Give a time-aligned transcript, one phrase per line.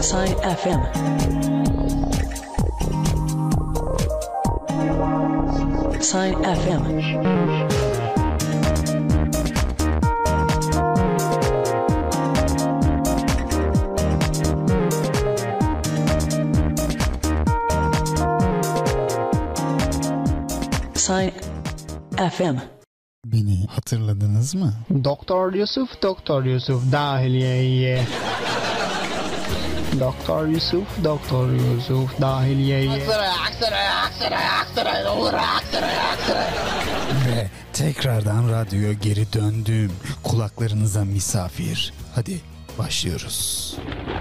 [0.00, 0.80] Sign FM.
[6.00, 6.82] Sign FM.
[20.94, 21.30] Sign
[22.30, 22.56] FM.
[23.26, 24.72] Beni hatırladınız mı?
[25.04, 28.04] Doktor Yusuf, Doktor Yusuf dahiliyeye.
[30.00, 32.90] Doktor Yusuf, Doktor Yusuf dahiliyeye.
[37.26, 39.92] Ve tekrardan radyoya geri döndüm.
[40.22, 41.92] Kulaklarınıza misafir.
[42.14, 42.40] Hadi
[42.78, 43.76] başlıyoruz.
[43.78, 44.13] Yağmur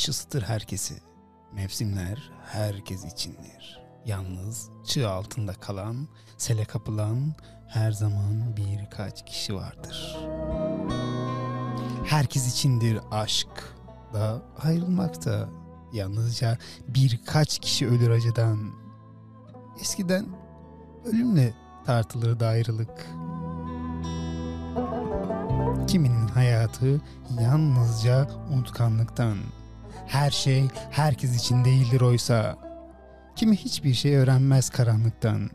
[0.00, 0.94] Güneş ısıtır herkesi.
[1.52, 3.80] Mevsimler herkes içindir.
[4.06, 7.34] Yalnız çığ altında kalan, sele kapılan
[7.68, 10.18] her zaman birkaç kişi vardır.
[12.04, 13.74] Herkes içindir aşk
[14.12, 15.48] da ayrılmak da
[15.92, 18.70] yalnızca birkaç kişi ölür acıdan.
[19.80, 20.26] Eskiden
[21.04, 21.54] ölümle
[21.86, 23.06] tartılırdı ayrılık.
[25.88, 27.00] Kiminin hayatı
[27.40, 29.36] yalnızca unutkanlıktan.
[30.10, 32.56] Her şey herkes için değildir oysa.
[33.36, 35.50] Kimi hiçbir şey öğrenmez karanlıktan.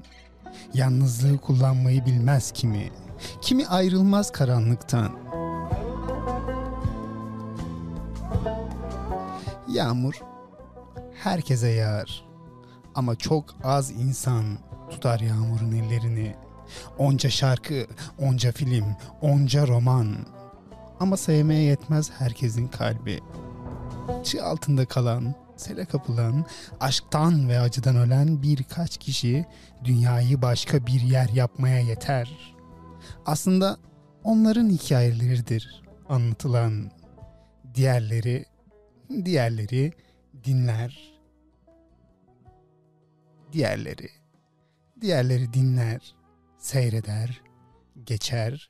[0.73, 2.91] Yalnızlığı kullanmayı bilmez kimi.
[3.41, 5.11] Kimi ayrılmaz karanlıktan.
[9.67, 10.21] Yağmur
[11.23, 12.25] herkese yağar.
[12.95, 14.45] Ama çok az insan
[14.89, 16.35] tutar yağmurun ellerini.
[16.97, 17.87] Onca şarkı,
[18.21, 20.15] onca film, onca roman.
[20.99, 23.19] Ama sevmeye yetmez herkesin kalbi.
[24.23, 26.45] Çığ altında kalan, sele kapılan,
[26.79, 29.45] aşktan ve acıdan ölen birkaç kişi
[29.83, 32.55] dünyayı başka bir yer yapmaya yeter.
[33.25, 33.77] Aslında
[34.23, 36.91] onların hikayeleridir anlatılan.
[37.75, 38.45] Diğerleri,
[39.25, 39.93] diğerleri
[40.43, 41.15] dinler.
[43.51, 44.09] Diğerleri,
[45.01, 46.15] diğerleri dinler
[46.57, 47.41] seyreder,
[48.03, 48.69] geçer,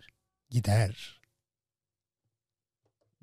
[0.50, 1.22] gider.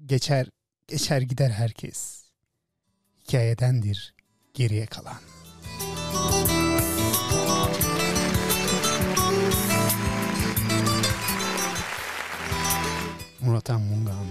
[0.07, 0.47] Geçer,
[0.93, 2.25] geçer gider herkes.
[3.29, 4.15] Hikayedendir
[4.55, 5.17] geriye kalan.
[13.41, 14.27] Murat Mungan.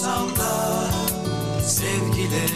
[0.00, 0.90] Olsam da
[1.62, 2.50] sevgilim.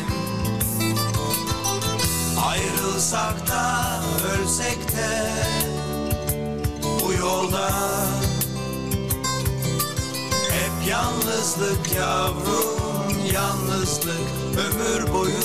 [2.46, 4.00] Ayrılsak da
[4.32, 5.32] ölsek de
[6.82, 7.70] bu yolda
[10.50, 15.44] Hep yalnızlık yavrum yalnızlık ömür boyu.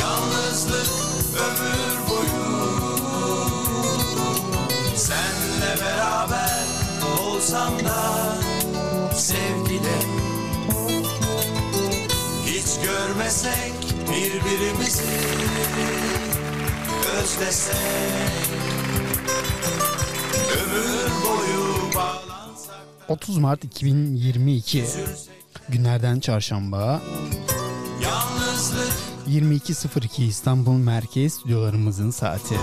[0.00, 0.90] Yalnızlık
[1.36, 2.54] ömür boyu.
[4.96, 6.66] Senle beraber
[7.18, 8.43] olsam da
[13.14, 13.74] görmesek
[14.10, 15.02] birbirimizi
[17.16, 17.76] özlesek
[20.52, 22.76] Ömür boyu bağlansak
[23.08, 24.84] 30 Mart 2022
[25.68, 27.02] günlerden çarşamba
[28.02, 28.92] Yalnızlık
[29.28, 32.54] 22.02 İstanbul Merkez stüdyolarımızın saati.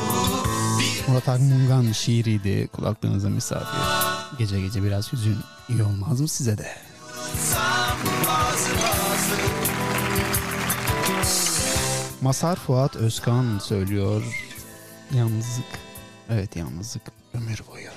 [1.07, 3.79] Murat Akmungan şiiriydi kulaklarınıza misafir.
[4.37, 5.37] Gece gece biraz hüzün
[5.69, 6.67] iyi olmaz mı size de?
[7.37, 9.10] sam
[12.21, 14.23] Masar Fuat Özkan söylüyor.
[15.13, 15.65] Yalnızlık.
[16.29, 17.03] Evet yalnızlık
[17.33, 17.89] ömür boyu.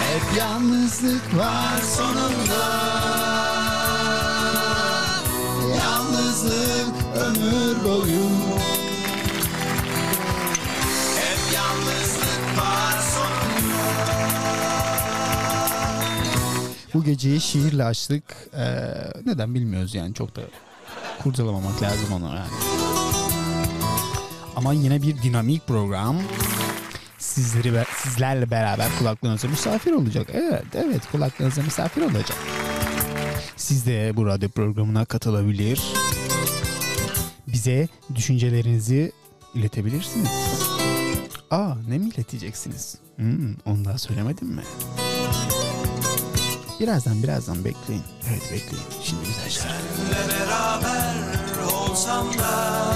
[0.00, 2.64] Hep yalnızlık var sonunda
[5.78, 6.44] Yalnız
[7.16, 8.24] ömür boyu.
[16.94, 18.24] Bu geceyi şiirle açtık.
[18.56, 18.76] Ee,
[19.26, 20.40] neden bilmiyoruz yani çok da
[21.22, 22.48] kurcalamamak lazım onu yani.
[24.56, 26.16] Ama yine bir dinamik program.
[27.18, 30.28] Sizleri sizlerle beraber kulaklarınıza misafir olacak.
[30.32, 32.36] Evet, evet kulaklarınıza misafir olacak.
[33.56, 35.82] Siz de bu radyo programına katılabilir.
[37.46, 39.12] Bize düşüncelerinizi
[39.54, 40.30] iletebilirsiniz.
[41.50, 42.98] Aa ne mi ileteceksiniz?
[43.16, 44.62] Hmm, onu daha söylemedim mi?
[46.80, 48.02] Birazdan birazdan bekleyin.
[48.30, 48.84] Evet bekleyin.
[49.02, 49.74] Şimdi güzel şarkı.
[49.96, 51.14] Seninle beraber
[51.72, 52.94] olsam da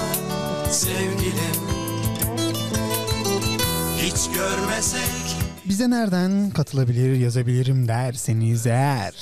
[0.71, 1.59] sevgilim
[3.97, 9.13] Hiç görmesek Bize nereden katılabilir yazabilirim derseniz eğer.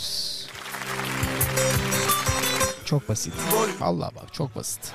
[2.85, 3.33] Çok basit.
[3.81, 4.91] Allah bak çok basit.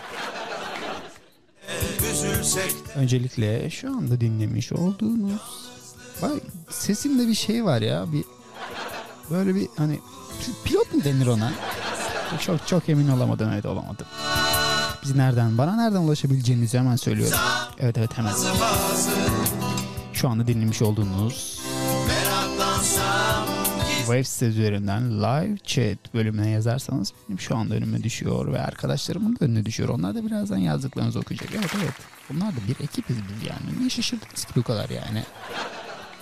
[2.97, 5.41] Öncelikle şu anda dinlemiş olduğunuz
[6.23, 6.32] Bak
[6.70, 8.25] sesimde bir şey var ya bir
[9.32, 9.94] böyle bir hani
[10.43, 11.52] pi- pilot mu denir ona?
[12.40, 14.06] Çok çok emin olamadım evet olamadım.
[15.05, 17.38] Biz nereden bana nereden ulaşabileceğinizi hemen söylüyorum.
[17.79, 18.32] Evet evet hemen.
[20.12, 21.61] Şu anda dinlemiş olduğunuz
[22.08, 23.46] meraklansam
[23.99, 29.44] web site üzerinden live chat bölümüne yazarsanız benim şu anda önüme düşüyor ve arkadaşlarımın da
[29.44, 29.88] önüne düşüyor.
[29.88, 31.49] Onlar da birazdan yazdıklarınızı okuyacak.
[31.52, 31.94] Evet evet.
[32.31, 33.78] Bunlar da bir ekibiz biz yani.
[33.78, 35.23] Niye şaşırdınız ki bu kadar yani?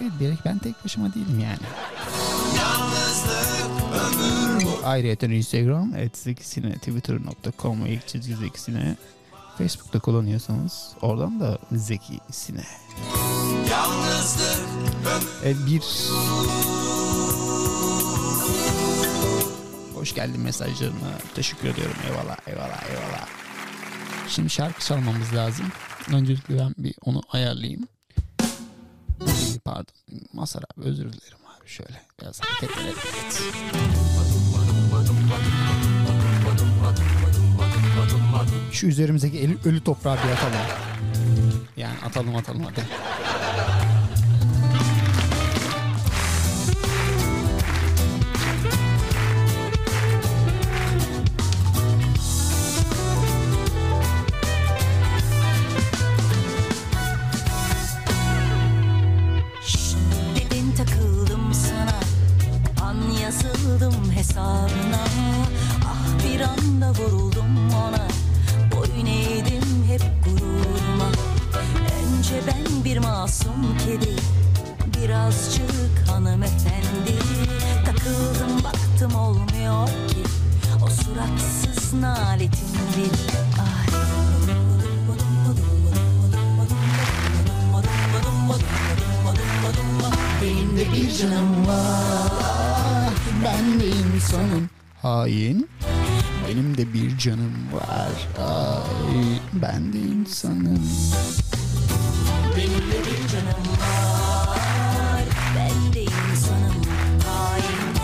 [0.01, 1.59] Evet bir ben tek başıma değilim yani.
[4.85, 8.97] Ayrıca Instagram etkisine twitter.com ilk çizgi zekisine
[9.59, 12.65] Facebook'ta kullanıyorsanız oradan da zekisine.
[15.45, 15.83] Evet bir
[19.95, 21.97] Hoş geldin mesajlarına teşekkür ediyorum.
[22.07, 23.27] Eyvallah eyvallah eyvallah.
[24.29, 25.67] Şimdi şarkı çalmamız lazım.
[26.13, 27.89] Öncelikle ben bir onu ayarlayayım.
[29.65, 29.95] Pardon.
[30.33, 31.69] Masar abi özür dilerim abi.
[31.69, 32.95] Şöyle biraz hareket edelim.
[38.73, 40.67] Şu üzerimizdeki eli- ölü toprağı bir atalım.
[41.77, 42.81] Yani atalım atalım hadi.
[63.71, 65.05] Yazıldım hesabına.
[65.85, 68.09] Ah bir anda vuruldum ona.
[68.77, 71.11] Boyun eğdim hep gururuma.
[72.01, 74.17] Önce ben bir masum kedi
[74.97, 77.19] Birazcık hanımefendi.
[77.85, 80.23] Takıldım baktım olmuyor ki.
[80.87, 83.11] O suratsız naletin bir
[83.61, 84.01] Ay.
[90.43, 92.80] Benim de bir canım var
[93.45, 94.71] Ben de insanım.
[95.03, 95.69] Hain.
[96.49, 98.29] Benim de bir canım var.
[98.39, 100.83] Ay, ben de insanım.
[102.57, 105.25] Benim de bir canım var
[105.57, 106.83] Ben de insanım
[107.27, 107.95] hain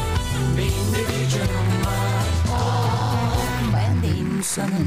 [0.56, 2.26] Benim de bir canım var
[3.74, 4.84] Ben de insanım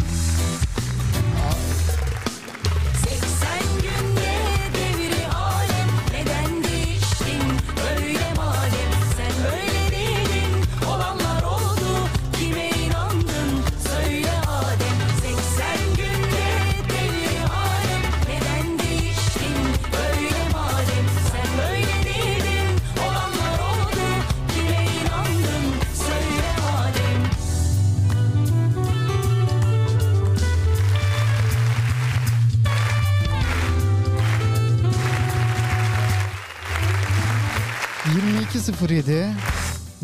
[38.60, 39.32] ...22.07...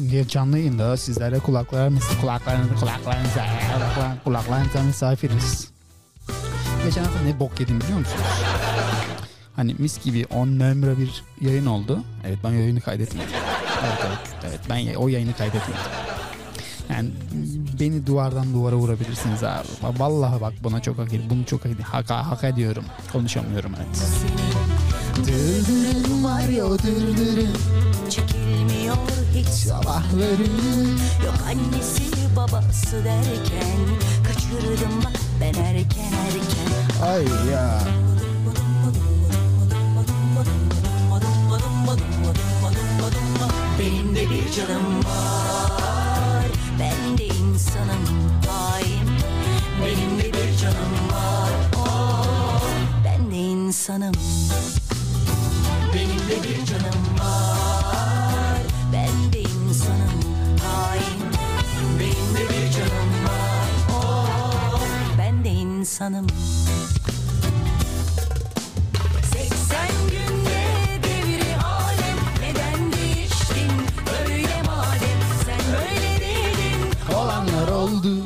[0.10, 2.04] ...diye canlı yayında sizlere kulaklarımız...
[2.22, 3.46] ...kulaklarınızı kulaklarınıza...
[3.46, 5.68] ...kulaklar- ...kulaklarınıza misafiriz.
[6.86, 8.26] Geçen hafta ne bok yedim biliyor musunuz?
[9.56, 12.04] Hani mis gibi 10 numara bir yayın oldu.
[12.26, 13.28] Evet ben yayını kaydetmedim.
[13.86, 14.36] Evet evet.
[14.48, 15.82] Evet ben o yayını kaydetmedim.
[16.90, 17.10] Yani
[17.80, 19.68] beni duvardan duvara vurabilirsiniz abi.
[20.00, 21.30] Vallahi bak buna çok hak ediyorum.
[21.30, 22.84] Bunu çok hak, hak, hak ediyorum.
[23.12, 23.98] Konuşamıyorum evet.
[25.28, 27.54] Dırdırım var ya o dırdırım
[28.10, 28.35] Çekilmiyor
[29.36, 30.48] hiç sabahları.
[31.26, 32.04] Yok annesi
[32.36, 33.80] babası derken
[34.24, 37.06] Kaçırdım bak ben erken erken.
[37.08, 37.80] Ay ya.
[43.80, 46.46] Benim de bir canım var.
[46.80, 49.10] Ben de insanım daim.
[49.86, 51.50] Benim de bir canım var.
[51.76, 52.68] Oh,
[53.06, 54.14] Ben de insanım.
[55.94, 57.55] Benim de bir canım var.
[76.20, 78.18] Değildin Olanlar oldu.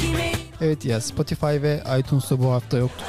[0.00, 3.04] kime Evet ya Spotify ve iTunes'ta bu hafta yoktu.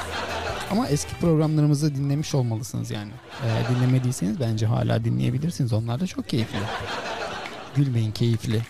[0.71, 3.11] Ama eski programlarımızı dinlemiş olmalısınız yani.
[3.45, 5.73] Eğer dinlemediyseniz bence hala dinleyebilirsiniz.
[5.73, 6.57] Onlar da çok keyifli.
[7.75, 8.61] Gülmeyin keyifli.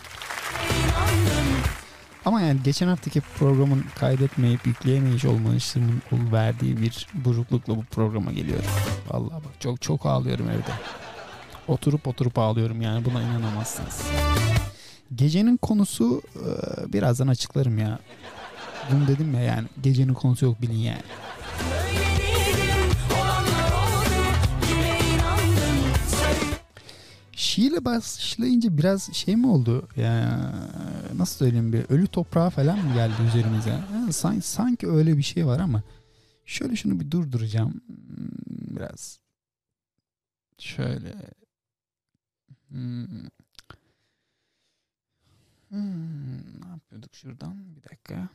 [2.30, 8.66] Ama yani geçen haftaki programın kaydetmeyip yükleyemeyiş olmanışımın verdiği bir buruklukla bu programa geliyorum.
[9.08, 10.72] Vallahi bak çok çok ağlıyorum evde.
[11.68, 14.02] Oturup oturup ağlıyorum yani buna inanamazsınız.
[15.16, 16.22] Gecenin konusu
[16.88, 18.00] birazdan açıklarım ya.
[18.92, 21.04] Bunu dedim ya yani gecenin konusu yok bilin yani.
[27.50, 29.88] Şiirle başlayınca biraz şey mi oldu?
[29.96, 30.40] Ya
[31.16, 33.80] nasıl söyleyeyim bir ölü toprağa falan mı geldi üzerimize?
[34.12, 35.84] Sanki, sanki öyle bir şey var ama
[36.46, 37.72] şöyle şunu bir durduracağım.
[37.72, 39.20] Hmm, Biraz
[40.58, 41.16] şöyle
[42.68, 43.06] Hmm.
[45.70, 47.76] Hmm, ne yapıyorduk şuradan?
[47.76, 48.30] Bir dakika.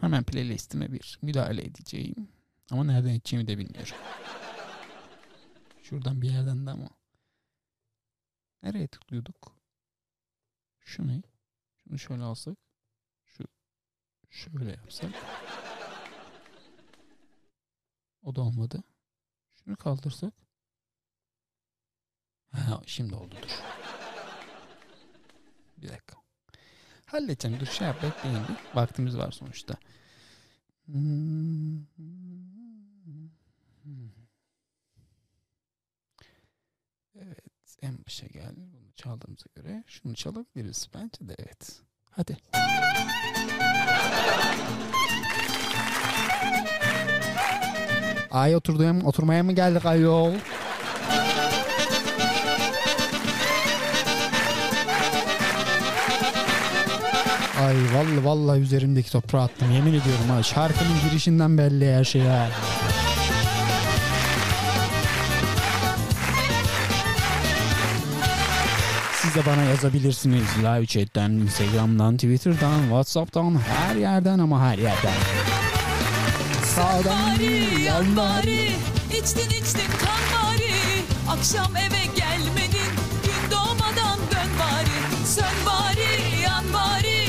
[0.00, 2.28] Hemen playlistime bir müdahale edeceğim.
[2.70, 3.94] Ama nereden edeceğimi de bilmiyorum.
[5.82, 6.88] Şuradan bir yerden de ama.
[8.62, 9.56] Nereye tıklıyorduk?
[10.80, 11.22] Şu ne?
[11.84, 12.58] Şunu şöyle alsak.
[13.24, 13.44] Şu
[14.30, 15.10] şöyle yapsak.
[18.22, 18.82] O da olmadı.
[19.54, 20.34] Şunu kaldırsak.
[22.50, 23.62] Ha, şimdi oldu dur.
[25.76, 26.16] Bir dakika.
[27.06, 27.60] Halledeceğim.
[27.60, 28.76] Dur şey yap bekleyin bir.
[28.76, 29.74] Vaktimiz var sonuçta.
[37.14, 37.51] Evet
[37.82, 38.60] en başa geldi.
[38.72, 40.88] Bunu çaldığımıza göre şunu çalabiliriz.
[40.94, 41.80] Bence de evet.
[42.10, 42.36] Hadi.
[48.30, 50.32] Ay oturduğum oturmaya mı geldik ayol?
[57.66, 62.48] Ay vallahi vallahi üzerimdeki toprağı attım yemin ediyorum ha şarkının girişinden belli her şey ha.
[69.32, 70.44] Siz de bana yazabilirsiniz.
[70.62, 75.14] Live chatten, instagramdan, twitter'dan, whatsapp'tan her yerden ama her yerden.
[76.64, 78.70] Sağdan bari, yan bari
[79.18, 80.72] içtin içtin kan bari.
[81.28, 82.92] Akşam eve gelmedin
[83.24, 85.26] Gün doğmadan dön bari.
[85.26, 87.24] Sön bari, yan bari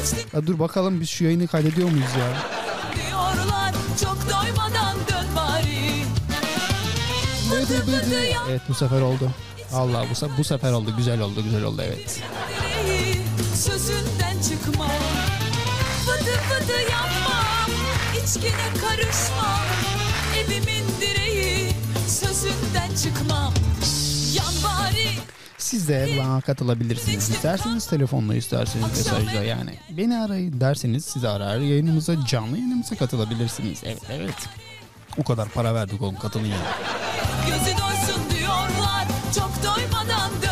[0.00, 0.38] içtin.
[0.38, 2.28] Ya dur bakalım biz şu yayını kaydediyor muyuz ya?
[2.96, 6.04] diyorlar Çok doymadan dön bari.
[7.50, 9.30] Bıdı bıdı yan Evet bu sefer oldu.
[9.74, 12.22] Allah bu, bu sefer oldu güzel oldu güzel oldu evet.
[13.54, 14.86] Sözünden çıkma
[16.06, 17.70] Bıdı bıdı yanmam
[18.24, 19.66] İçkine karışmam
[20.38, 21.68] Evimin direği
[22.08, 23.52] Sözünden çıkmam
[24.34, 25.08] Yan bari
[25.58, 27.30] Siz de bana katılabilirsiniz.
[27.30, 29.78] İsterseniz telefonla isterseniz mesajla yani.
[29.90, 33.80] Beni arayın derseniz sizi arar yayınımıza canlı yayınımıza katılabilirsiniz.
[33.84, 34.34] Evet evet.
[35.18, 36.64] O kadar para verdik oğlum katılın yani.
[37.46, 38.31] Gözü doysun
[39.34, 40.51] Çok doymadan dön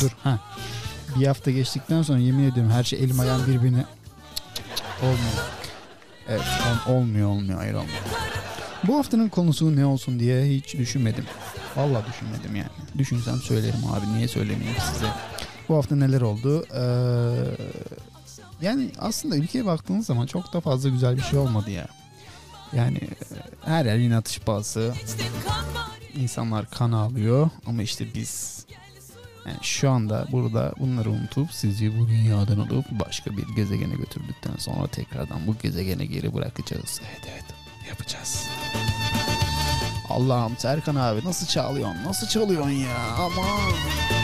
[0.00, 0.38] Dur ha.
[1.20, 3.84] Bir hafta geçtikten sonra yemin ediyorum her şey elim ayağım birbirine
[5.02, 5.44] olmuyor.
[6.28, 6.42] Evet
[6.88, 7.98] ol- olmuyor olmuyor hayır olmuyor.
[8.86, 11.24] Bu haftanın konusu ne olsun diye hiç düşünmedim.
[11.76, 12.68] Vallahi düşünmedim yani.
[12.98, 15.06] Düşünsem söylerim abi niye söylemeyeyim size.
[15.68, 16.64] Bu hafta neler oldu?
[16.74, 16.82] Ee,
[18.66, 21.86] yani aslında ülkeye baktığınız zaman çok da fazla güzel bir şey olmadı ya.
[22.72, 23.08] Yani e,
[23.64, 24.94] her yer yine atış pahası.
[26.16, 28.59] İnsanlar kan ağlıyor ama işte biz
[29.46, 34.86] yani şu anda burada bunları unutup sizi bu dünyadan alıp başka bir gezegene götürdükten sonra
[34.86, 37.00] tekrardan bu gezegene geri bırakacağız.
[37.10, 37.44] Evet evet
[37.88, 38.48] yapacağız.
[40.08, 42.04] Allah'ım Serkan abi nasıl çalıyorsun?
[42.04, 42.96] Nasıl çalıyorsun ya?
[43.18, 44.19] Aman.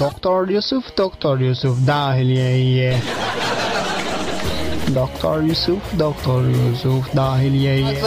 [0.00, 2.98] Doktor Yusuf, Doktor Yusuf dahiliyeye.
[4.94, 8.02] Doktor Yusuf, Doktor Yusuf dahiliyeye.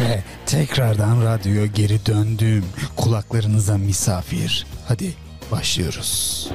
[0.00, 2.64] Ve tekrardan radyoya geri döndüm.
[2.96, 4.66] Kulaklarınıza misafir.
[4.88, 5.14] Hadi
[5.52, 6.48] başlıyoruz.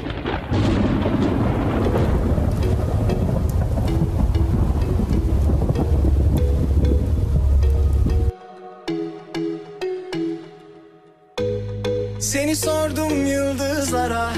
[12.50, 14.30] Seni sordum yıldızlara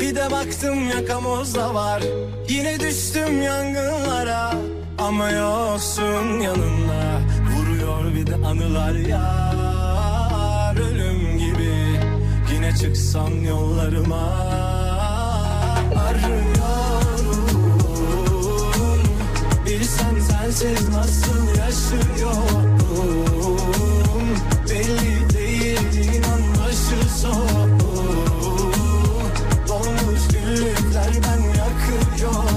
[0.00, 2.02] Bir de baktım yakamozda var.
[2.48, 4.54] Yine düştüm yangınlara
[4.98, 7.20] Ama yoksun yanımda.
[7.56, 12.00] Vuruyor bir de anılar yar Ölüm gibi.
[12.54, 14.32] Yine çıksan yollarıma
[16.08, 17.42] Arıyorum.
[19.66, 22.76] Bilsen sensiz nasıl yaşıyorum
[24.70, 26.45] Belli değil inan
[26.86, 27.80] başı soğuk
[29.68, 32.55] Dolmuş güllükler ben yakıyorum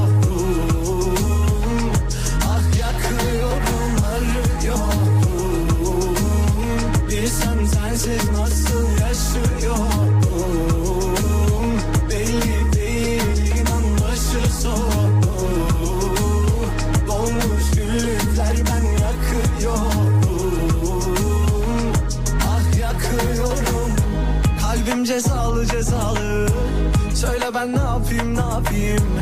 [27.59, 29.19] ben ne yapayım ne yapayım?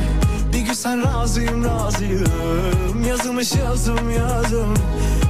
[0.54, 3.04] Bir gün sen razıyım razıyım.
[3.08, 4.74] Yazılmış yazım yazım.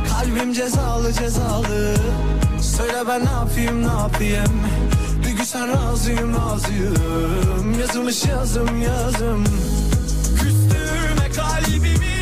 [0.09, 1.95] Kalbim cezalı cezalı.
[2.61, 4.61] Söyle ben ne yapayım ne yapayım?
[5.25, 7.79] Bir gün sen razıyım razıyım.
[7.79, 9.43] Yazılmış yazım yazım.
[10.39, 12.16] Küstüme kalbimi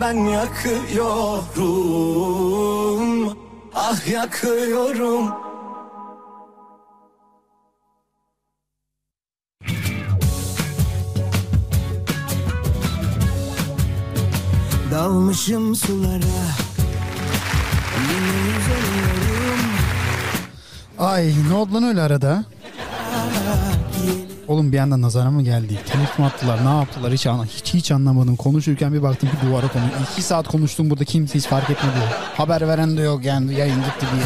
[0.00, 1.52] ben yakıyorum.
[3.74, 5.32] Ah yakıyorum.
[14.90, 16.42] Dalmışım sulara.
[18.08, 19.60] Yine yüzemiyorum
[20.98, 22.44] Ay ne oldu lan öyle arada?
[24.62, 25.78] Oğlum bir anda nazara mı geldi?
[25.86, 26.64] Telif mi attılar?
[26.64, 27.12] Ne yaptılar?
[27.12, 28.36] Hiç, hiç, hiç anlamadım.
[28.36, 29.82] Konuşurken bir baktım ki duvara konu.
[30.12, 31.94] İki saat konuştum burada kimse hiç fark etmedi.
[32.36, 34.24] Haber veren de yok yani yayın gitti diye.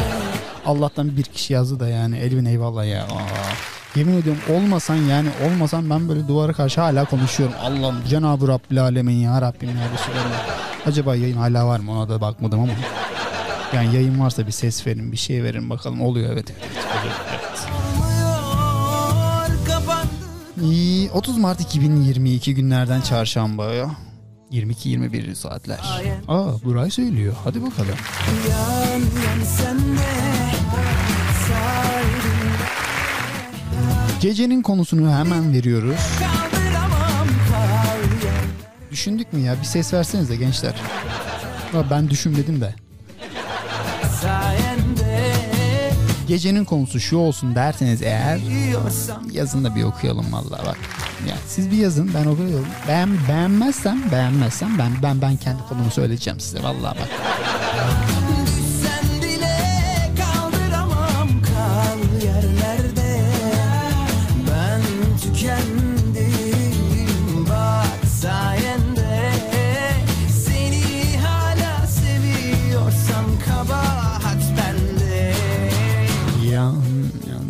[0.65, 3.03] Allah'tan bir kişi yazdı da yani Elvin eyvallah ya.
[3.03, 3.95] Aa.
[3.95, 7.55] Yemin ediyorum olmasan yani olmasan ben böyle duvara karşı hala konuşuyorum.
[7.61, 10.59] Allah'ım Cenab-ı Rabbil Alemin ya Rabbim ya Resulallah.
[10.85, 12.73] Acaba yayın hala var mı ona da bakmadım ama.
[13.73, 16.45] Yani yayın varsa bir ses verin bir şey verin bakalım oluyor evet.
[16.49, 17.13] evet,
[20.61, 23.91] 30 Mart 2022 günlerden çarşamba ya.
[24.51, 25.79] 22-21 saatler.
[26.27, 27.35] Aa Buray söylüyor.
[27.43, 27.95] Hadi bakalım.
[28.49, 30.27] Yan yan senle
[34.21, 35.99] Gecenin konusunu hemen veriyoruz.
[38.91, 39.55] Düşündük mü ya?
[39.61, 40.73] Bir ses versenize gençler.
[41.73, 42.75] Aa, ben düşünmedim de.
[44.21, 44.66] Sayende
[46.27, 48.39] Gecenin konusu şu olsun derseniz eğer
[49.31, 50.77] yazın da bir okuyalım vallahi bak.
[51.29, 52.67] Ya siz bir yazın ben okuyorum.
[52.87, 57.09] Ben beğenmezsem beğenmezsem ben ben ben kendi konumu söyleyeceğim size vallahi bak.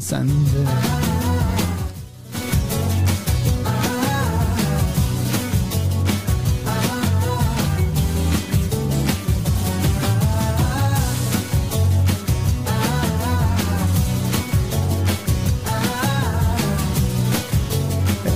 [0.07, 0.31] Sende.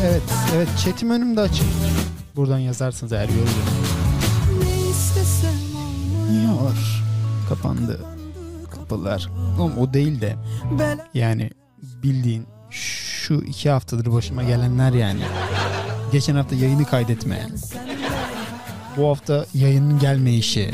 [0.04, 0.22] Evet,
[0.56, 1.66] evet chatim önümde açık.
[2.36, 3.48] Buradan yazarsınız eğer görürüm.
[6.46, 7.04] Yor.
[7.50, 8.00] Kapandı.
[8.72, 9.30] Kapılar.
[9.60, 10.36] Oğlum o değil de
[11.14, 11.50] yani
[12.04, 15.22] bildiğin şu iki haftadır başıma gelenler yani.
[16.12, 17.48] Geçen hafta yayını kaydetme.
[18.98, 20.74] Bu hafta yayının gelmeyişi.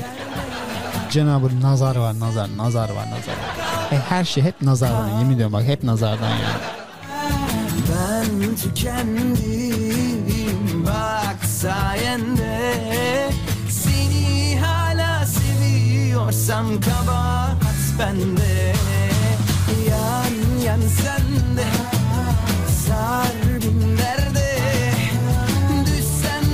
[1.12, 3.36] Cenab-ı nazar var nazar nazar var nazar.
[3.92, 6.62] E, her şey hep nazardan yemin ediyorum bak hep nazardan yani.
[7.90, 9.38] Ben tükendim
[10.86, 12.74] bak sayende
[13.70, 17.58] Seni hala seviyorsam kabahat
[18.00, 18.77] bende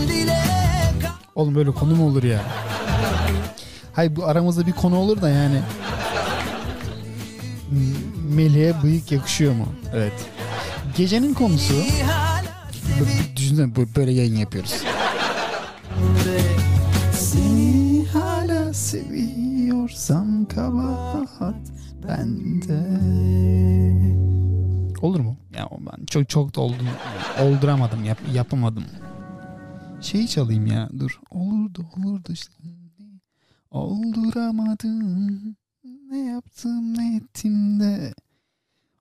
[0.10, 0.38] Bile
[1.36, 2.41] Oğlum böyle konu mu olur ya?
[3.93, 5.62] Hayır bu aramızda bir konu olur da yani.
[8.30, 9.67] Melih'e bıyık yakışıyor mu?
[9.93, 10.13] Evet.
[10.97, 11.73] Gecenin konusu
[13.36, 14.73] düşünsene böyle yayın yapıyoruz.
[17.13, 21.56] Seni hala seviyorsam kabahat
[22.08, 22.80] bende.
[25.02, 25.38] Olur mu?
[25.56, 26.88] Ya ben çok çok da oldum.
[27.42, 28.84] Olduramadım, yap, yapamadım.
[30.02, 30.89] Şeyi çalayım ya.
[31.00, 31.20] Dur.
[31.32, 32.54] Olurdu, olurdu işte.
[33.72, 35.56] Olduramadım.
[36.10, 38.13] Ne yaptım, ne ettim de.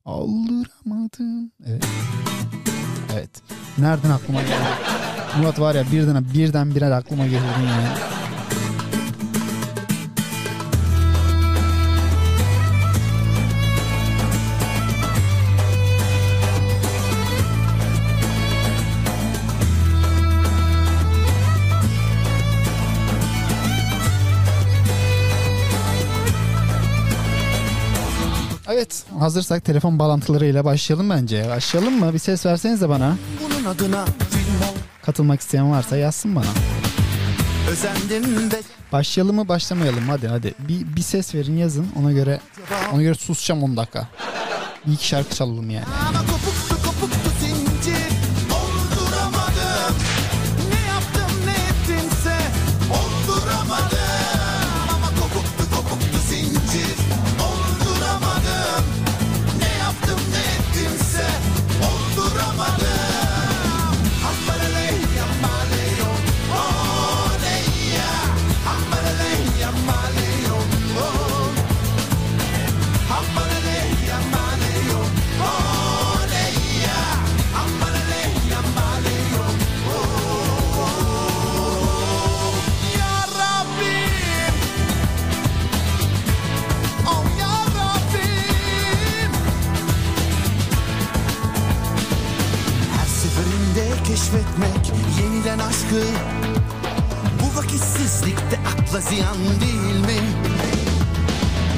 [0.04, 1.52] Olduramadım.
[1.66, 1.86] Evet.
[3.14, 3.30] Evet.
[3.78, 4.52] Nereden aklıma geldi?
[5.38, 7.88] Murat var ya birden birden birer aklıma getirdin yani.
[28.82, 31.48] Evet hazırsak telefon bağlantılarıyla başlayalım bence.
[31.48, 32.14] Başlayalım mı?
[32.14, 33.16] Bir ses versenize bana.
[33.42, 34.04] Bunun adına
[35.02, 36.46] Katılmak isteyen varsa yazsın bana.
[37.70, 40.54] Özendim ve Başlayalım mı başlamayalım hadi hadi.
[40.58, 42.40] Bir, bir ses verin yazın ona göre
[42.92, 44.08] ona göre susacağım 10 dakika.
[44.86, 45.86] Bir iki şarkı çalalım yani.
[46.08, 46.18] Ama
[94.32, 96.02] keşfetmek yeniden aşkı.
[97.42, 100.20] Bu vakitsizlikte akla ziyan değil mi?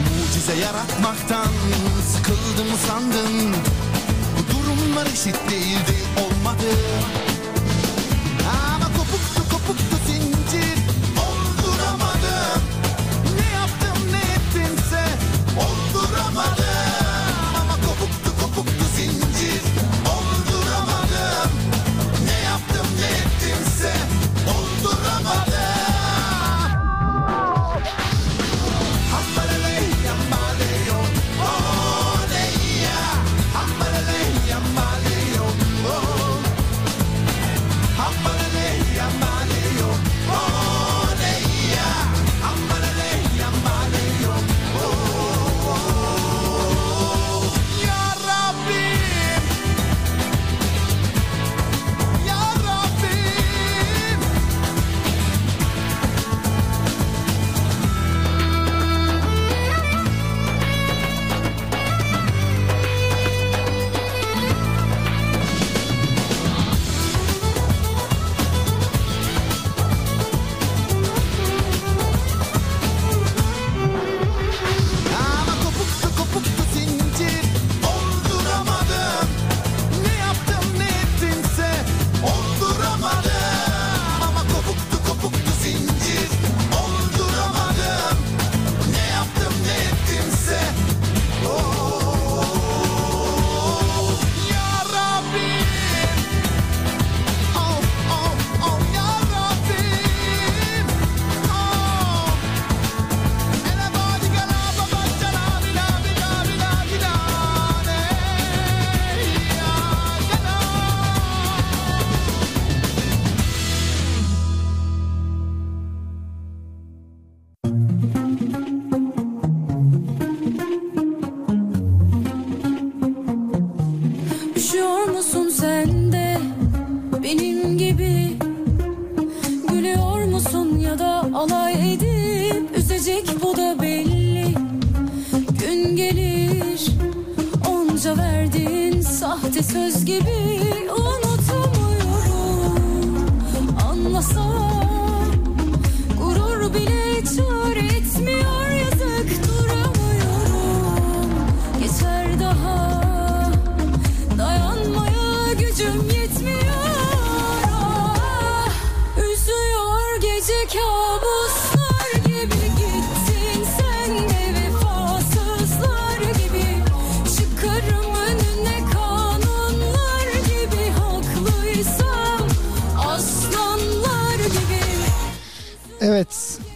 [0.08, 1.46] Mucize yaratmaktan
[2.12, 3.52] sıkıldım sandım
[4.38, 6.70] Bu durumlar eşit değildi olmadı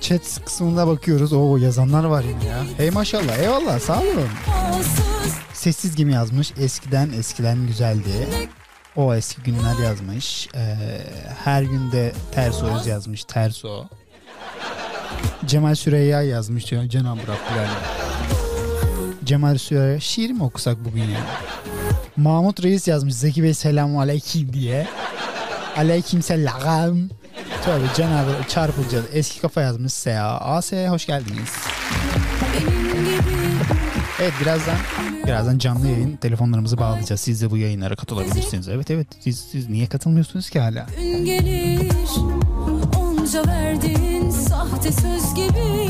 [0.09, 1.33] chat kısmında bakıyoruz.
[1.33, 2.65] Oo yazanlar var yine ya.
[2.77, 4.29] Hey maşallah eyvallah sağ olun.
[5.53, 6.53] Sessiz gibi yazmış.
[6.61, 8.29] Eskiden eskiden güzeldi.
[8.97, 10.49] O eski günler yazmış.
[10.55, 10.77] Ee,
[11.45, 13.25] her günde ters öz yazmış.
[13.25, 13.85] Ters o.
[15.47, 16.85] Cemal Süreyya yazmış diyor.
[16.85, 17.71] Cenab-ı Rabbim.
[19.25, 21.21] Cemal Süreyya şiir mi okusak bugün ya?
[22.17, 23.15] Mahmut Reis yazmış.
[23.15, 24.87] Zeki Bey selamu aleyküm diye.
[25.77, 27.09] Aleyküm selam.
[27.69, 29.05] Tabii Cenab-ı çarpılacağız.
[29.13, 30.39] Eski kafa yazmış Seha.
[30.39, 31.55] AS hoş geldiniz.
[34.21, 34.77] Evet birazdan
[35.27, 37.21] birazdan canlı yayın telefonlarımızı bağlayacağız.
[37.21, 38.69] Siz de bu yayınlara katılabilirsiniz.
[38.69, 40.87] Evet evet siz, siz niye katılmıyorsunuz ki hala?
[40.97, 41.93] gün gelir
[42.97, 45.89] Onca verdiğin sahte söz gibi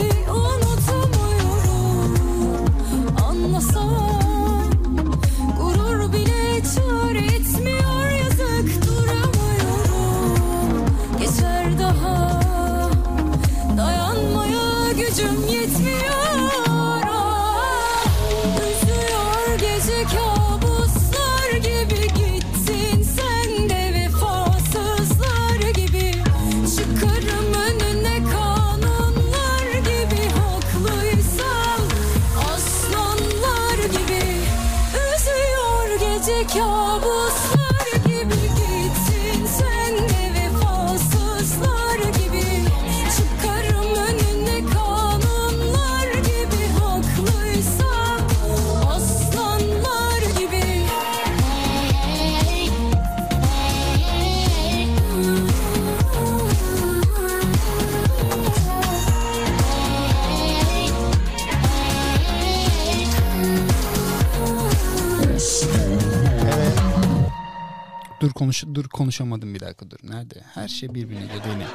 [68.39, 69.97] konuş dur konuşamadım bir dakika dur.
[70.03, 70.35] Nerede?
[70.55, 71.71] Her şey birbirine dönüyor.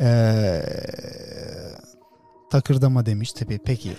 [0.00, 0.62] Ee,
[2.50, 3.58] takırdama demiş tabii.
[3.64, 3.92] Peki.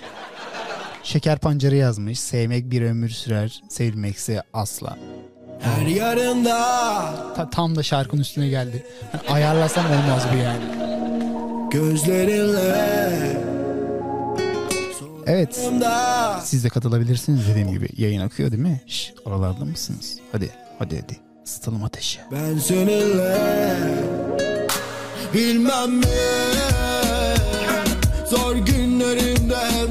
[1.04, 2.20] Şeker pancarı yazmış.
[2.20, 3.62] Sevmek bir ömür sürer.
[3.70, 4.98] Sevilmekse asla.
[5.60, 6.56] Her yarında
[7.36, 8.86] Ta- tam da şarkının üstüne geldi.
[9.30, 10.64] Ayarlasam olmaz bu yani.
[11.72, 13.46] Gözlerinle
[15.28, 15.70] Evet.
[16.44, 17.90] Siz de katılabilirsiniz dediğim gibi.
[17.98, 18.82] Yayın akıyor değil mi?
[18.88, 20.18] Şş, oralarda mısınız?
[20.32, 21.25] Hadi hadi hadi.
[21.46, 22.20] Isıtalım ateşi.
[22.32, 23.38] Ben seninle
[25.34, 26.06] Bilmem mi
[28.30, 29.85] Zor günlerimde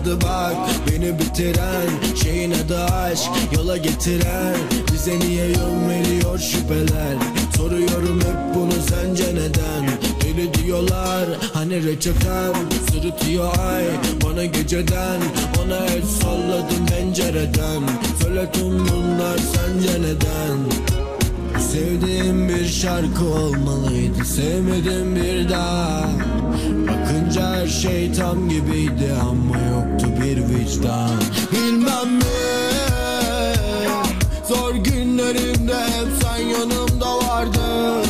[0.00, 0.56] yaramadı bak
[0.90, 4.56] beni bitiren Şeyin adı aşk yola getiren
[4.92, 7.16] Bize niye yön veriyor şüpheler?
[7.56, 9.90] Soruyorum hep bunu sence neden?
[10.22, 12.52] Deli diyorlar hani reçetem
[12.92, 13.84] Sırıtıyor ay
[14.24, 15.20] bana geceden
[15.64, 17.82] Ona el salladım pencereden.
[18.22, 20.58] Söyle tüm bunlar sence neden?
[21.60, 26.10] Sevdiğim bir şarkı olmalıydı Sevmedim bir daha
[26.88, 31.10] Bakınca her şey tam gibiydi Ama yoktu bir vicdan.
[31.52, 32.22] Bilmem mi
[34.48, 38.09] Zor günlerimde hep sen yanımda vardın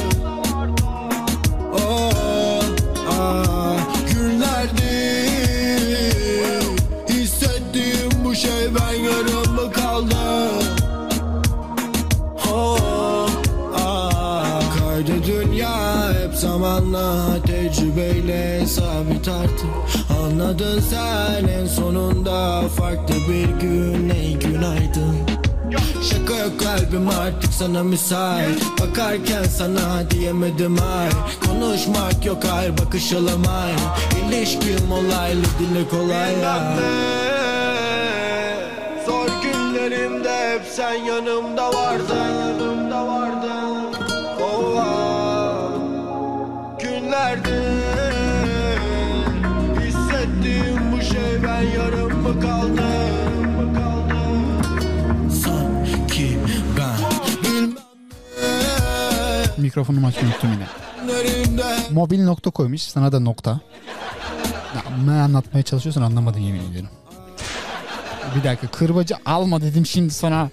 [19.00, 19.70] sabit artık.
[20.20, 24.08] Anladın sen en sonunda farklı bir gün.
[24.10, 25.16] Ey günaydın.
[26.10, 28.62] Şaka yok kalbim artık sana müsait.
[28.80, 31.08] Bakarken sana diyemedim ay.
[31.46, 33.72] Konuşmak yok hayır bakış alamay.
[34.28, 36.76] İlişkim olaylı dile kolay ya.
[39.06, 42.16] Zor günlerimde hep sen yanımda vardın.
[42.16, 43.59] Yanımda vardın
[59.60, 60.66] Mikrofonumu açmayı unuttum yine.
[61.90, 63.50] Mobil nokta koymuş sana da nokta.
[64.74, 66.88] Ya, ne anlatmaya çalışıyorsun anlamadım yemin ediyorum.
[68.36, 70.48] Bir dakika kırbacı alma dedim şimdi sana.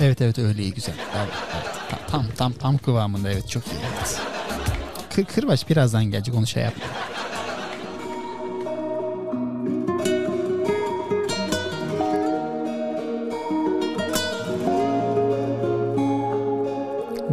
[0.00, 0.94] Evet evet öyle iyi güzel.
[1.16, 1.66] Evet, evet.
[1.90, 3.76] Ta- Tam tam tam kıvamında evet çok iyi.
[3.96, 4.20] Evet.
[5.14, 6.84] Kır, kırbaç birazdan gelecek onu şey yapma.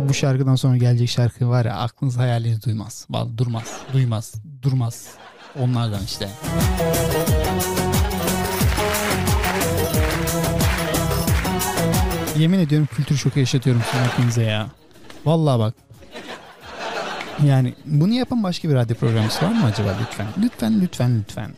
[0.10, 3.08] Bu şarkıdan sonra gelecek şarkı var ya aklınız hayaliniz duymaz.
[3.38, 3.78] Durmaz.
[3.93, 4.34] Duymaz.
[4.62, 5.08] Durmaz.
[5.60, 6.30] Onlardan işte.
[12.38, 14.67] Yemin ediyorum kültür şoku yaşatıyorum sizin hepinize ya.
[15.26, 15.74] Vallahi bak.
[17.45, 20.28] Yani bunu yapan başka bir radyo programcısı var mı acaba lütfen?
[20.41, 21.52] Lütfen lütfen lütfen.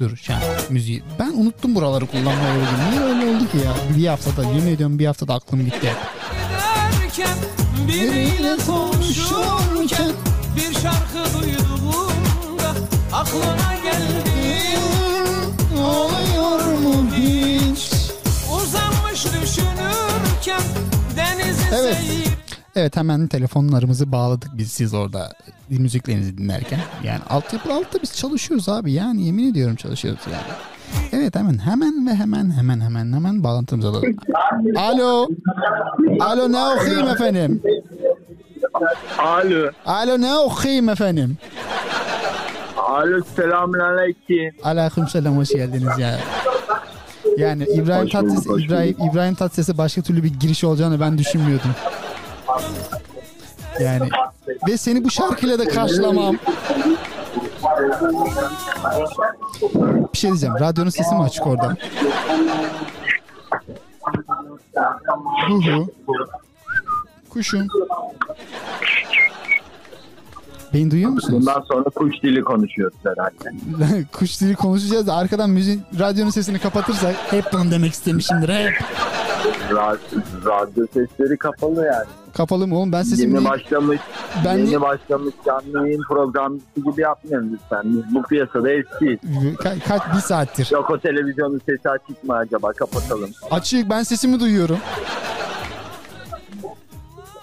[0.00, 1.02] Dur şu an müziği.
[1.18, 2.62] Ben unuttum buraları kullanmayı.
[2.90, 3.96] Niye öyle oldu ki ya?
[3.98, 5.92] Bir haftada yemin ediyorum bir haftada aklım gitti.
[7.88, 10.12] Biriyle konuşurken
[10.56, 12.74] bir şarkı duyduğumda
[13.12, 14.68] aklına geldi
[15.78, 17.90] Oluyor mu hiç?
[18.56, 20.62] uzanmış düşünürken
[21.16, 21.96] denizi Evet.
[21.96, 22.28] seyir
[22.76, 25.32] Evet hemen telefonlarımızı bağladık biz siz orada
[25.70, 26.80] müziklerinizi dinlerken.
[27.04, 30.42] Yani altyapı altta biz çalışıyoruz abi yani yemin ediyorum çalışıyoruz yani.
[31.16, 34.16] Evet hemen hemen ve hemen hemen hemen hemen bağlantımızı alalım.
[34.76, 35.28] Alo.
[36.20, 37.62] Alo ne okuyayım efendim?
[39.18, 39.70] Alo.
[39.86, 41.38] Alo ne okuyayım efendim?
[42.76, 44.50] Alo selamünaleyküm.
[44.62, 46.18] Aleyküm selam hoş geldiniz ya.
[47.38, 51.70] Yani İbrahim Tatlıses İbrahim İbrahim Tatlıses'e başka türlü bir giriş olacağını ben düşünmüyordum.
[53.80, 54.08] Yani
[54.68, 56.36] ve seni bu şarkıyla da karşılamam.
[60.14, 60.54] Bir şey diyeceğim.
[60.60, 61.76] Radyonun sesi mi açık orada?
[65.48, 65.86] Hu hu.
[67.30, 67.68] Kuşum.
[70.74, 71.46] Beni duyuyor musunuz?
[71.46, 74.04] Bundan sonra kuş dili konuşuyoruz herhalde.
[74.12, 78.72] Kuş dili konuşacağız da arkadan müzik radyonun sesini kapatırsak hep bunu demek istemişimdir hep.
[79.70, 82.23] Radyo, radyo sesleri kapalı yani.
[82.36, 84.00] Kapalı mı oğlum ben sesimi Yeni başlamış,
[84.44, 87.82] Ben yeni başlamış canlı yayın programcısı gibi yapmayalım lütfen.
[87.84, 89.18] Biz bu piyasada eskiyiz.
[89.58, 90.68] Ka- kaç bir saattir.
[90.72, 92.72] Yok o televizyonun sesi açık mı acaba?
[92.72, 93.30] Kapatalım.
[93.50, 94.78] Açık ben sesimi duyuyorum.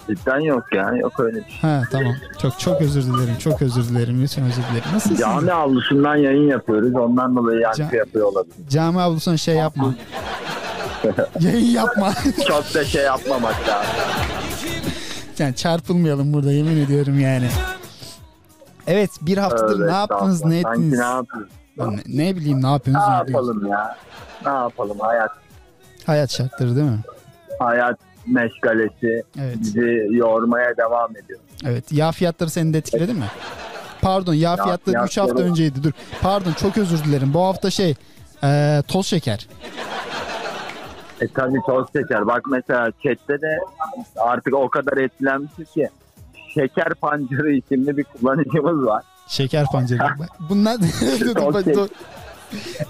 [0.08, 0.90] Cidden yok ya.
[0.96, 1.60] Yok öyle bir şey.
[1.60, 2.14] Ha tamam.
[2.42, 3.36] Çok çok özür dilerim.
[3.38, 4.22] Çok özür dilerim.
[4.22, 4.88] Lütfen özür dilerim.
[4.94, 5.20] Nasılsınız?
[5.20, 6.94] Cami avlusundan yayın yapıyoruz.
[6.94, 8.54] Ondan dolayı yankı Ca- yapıyor olabilir.
[8.68, 9.94] Cami avlusuna şey yapma.
[11.40, 12.12] Yayın yapma.
[12.48, 13.90] Çok da şey yapmamak lazım.
[15.40, 17.48] Yani çarpılmayalım burada yemin ediyorum yani.
[18.86, 20.98] Evet bir haftadır Tövbe ne yaptınız ne ettiniz?
[20.98, 21.48] ne yapıyoruz?
[21.76, 21.86] Ne,
[22.26, 23.08] ne bileyim ne yapıyorsunuz?
[23.08, 23.96] Ne yapalım ya?
[24.46, 24.98] Ne yapalım?
[25.00, 25.30] Hayat
[26.06, 26.98] Hayat şartları değil mi?
[27.58, 29.56] hayat meşgalesi Evet.
[29.60, 31.40] bizi yormaya devam ediyor.
[31.64, 31.92] Evet.
[31.92, 33.24] Yağ fiyatları seni de etkiledi mi?
[34.02, 35.82] Pardon yağ fiyatları 3 hafta önceydi.
[35.82, 35.92] Dur.
[36.22, 37.34] Pardon çok özür dilerim.
[37.34, 37.94] Bu hafta şey
[38.42, 39.48] eee, toz şeker.
[41.22, 42.26] E tabii toz şeker.
[42.26, 43.58] Bak mesela chatte de
[44.16, 45.88] artık o kadar etkilenmişiz ki
[46.54, 49.02] şeker pancarı isimli bir kullanıcımız var.
[49.28, 49.98] Şeker pancarı.
[50.48, 50.76] Bunlar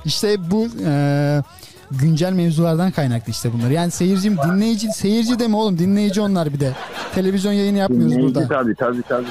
[0.04, 1.42] işte bu eee,
[1.90, 3.70] güncel mevzulardan kaynaklı işte bunlar.
[3.70, 6.72] Yani seyircim dinleyici seyirci deme oğlum dinleyici onlar bir de.
[7.14, 8.48] Televizyon yayını yapmıyoruz Dinleyici burada.
[8.48, 9.26] tabii tabii tabii.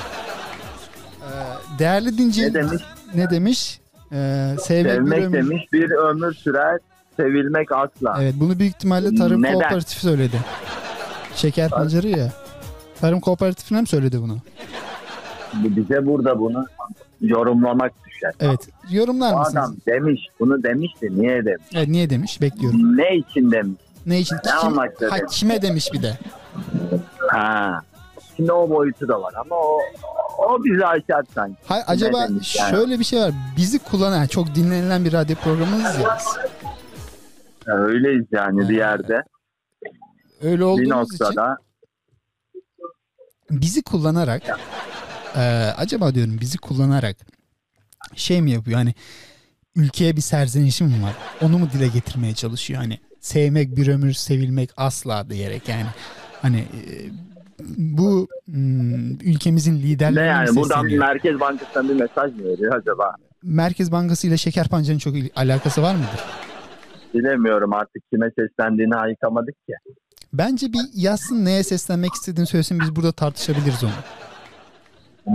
[1.80, 2.82] Değerli dinci Ne demiş?
[3.16, 3.82] ne demiş?
[4.12, 6.80] Eee, sevmek, Sevmek ömür- demiş bir ömür sürer
[7.18, 8.18] sevilmek asla.
[8.22, 9.54] Evet bunu büyük ihtimalle Tarım Neden?
[9.54, 10.40] Kooperatifi söyledi.
[11.36, 12.32] Şeker pancarı ya.
[13.02, 14.38] Tarım Kooperatifine mi söyledi bunu?
[15.54, 16.66] Bu Bize burada bunu
[17.22, 18.32] yorumlamak düşer.
[18.40, 18.70] Evet.
[18.92, 19.56] Yorumlar mısınız?
[19.58, 21.64] adam demiş bunu demiş de niye demiş?
[21.76, 22.42] Evet, niye demiş?
[22.42, 22.98] Bekliyorum.
[22.98, 23.78] Ne için demiş?
[24.06, 24.36] Ne için?
[24.36, 25.40] Ne Kim, amaçla ha, demiş?
[25.40, 26.18] kime demiş bir de?
[27.30, 27.82] Ha.
[28.38, 29.80] Şimdi o boyutu da var ama o
[30.38, 31.56] o bizi aşar sanki.
[31.66, 32.44] Hay, acaba yani?
[32.44, 33.32] şöyle bir şey var.
[33.58, 36.18] Bizi kullanan çok dinlenilen bir radyo programımız ya
[37.62, 37.74] biz.
[37.74, 39.24] Öyleyiz yani bir yerde.
[40.42, 41.58] Öyle Bir olduğumuz için noktada
[43.52, 44.44] bizi kullanarak
[45.36, 45.42] e,
[45.78, 47.16] acaba diyorum bizi kullanarak
[48.16, 48.94] şey mi yapıyor hani
[49.76, 51.14] ülkeye bir serzenişi mi var?
[51.42, 55.86] Onu mu dile getirmeye çalışıyor hani sevmek bir ömür sevilmek asla diyerek yani
[56.42, 57.10] hani e,
[57.78, 61.00] bu hmm, ülkemizin ne liderlerine mi yani buradan sesleniyor?
[61.08, 63.16] Merkez Bankası'ndan bir mesaj mı veriyor acaba?
[63.44, 66.20] Merkez Bankası ile Şeker Pancarı'nın çok il- alakası var mıdır?
[67.14, 69.74] Bilemiyorum artık kime seslendiğini ayıkamadık ki.
[70.34, 73.92] Bence bir yazsın neye seslenmek istediğini söylesin biz burada tartışabiliriz onu.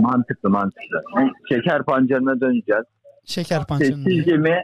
[0.01, 1.01] Mantıklı mantıklı.
[1.49, 2.83] Şeker pancarına döneceğiz.
[3.25, 4.03] Şeker pançanı.
[4.03, 4.63] Sessiz gemi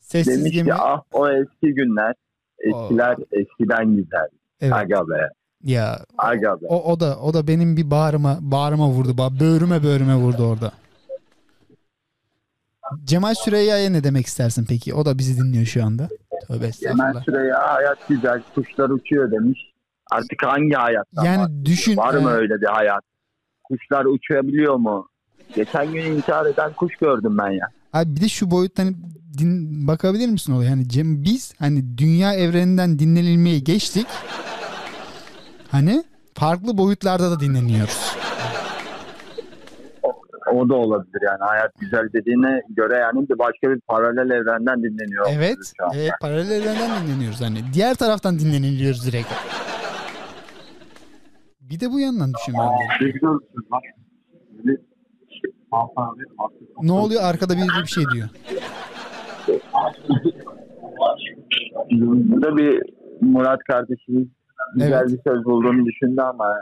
[0.00, 0.68] Sessiz demiş gemi.
[0.68, 2.14] ki ah o eski günler.
[2.58, 4.28] Eskiler eskiden güzel.
[4.60, 4.72] Evet.
[4.72, 5.28] Aga be.
[5.64, 6.66] Ya Aga be.
[6.68, 9.16] o, o da o da benim bir bağrıma bağrıma vurdu.
[9.40, 10.72] Böğrüme böğrüme vurdu orada.
[13.04, 14.94] Cemal Süreyya'ya ne demek istersin peki?
[14.94, 16.08] O da bizi dinliyor şu anda.
[16.48, 17.24] Tövbe estağfurullah.
[17.24, 19.60] şuraya hayat güzel kuşlar uçuyor demiş.
[20.10, 21.64] Artık hangi hayattan Yani bahsediyor?
[21.64, 23.04] düşün, Var mı e- öyle bir hayat?
[23.64, 25.08] Kuşlar uçabiliyor mu?
[25.54, 27.66] Geçen gün intihar eden kuş gördüm ben ya.
[27.92, 28.94] Abi bir de şu boyuttan
[29.38, 30.70] din, bakabilir misin olaya?
[30.70, 34.06] Hani Cem biz hani dünya evreninden dinlenilmeyi geçtik.
[35.70, 38.09] Hani farklı boyutlarda da dinleniyoruz.
[40.52, 41.38] O da olabilir yani.
[41.40, 45.26] Hayat güzel dediğine göre yani bir başka bir paralel evrenden dinleniyor.
[45.30, 45.58] Evet,
[45.94, 47.58] evet paralel evrenden dinleniyoruz hani.
[47.74, 49.28] Diğer taraftan dinleniliyoruz direkt.
[51.60, 53.12] Bir de bu yandan düşün bence.
[56.82, 58.28] Ne oluyor arkada biri bir şey diyor.
[62.00, 62.82] Burada bir
[63.20, 64.28] Murat kardeşimiz
[64.74, 65.08] güzel Evet.
[65.08, 66.54] bir söz bulduğunu düşündü ama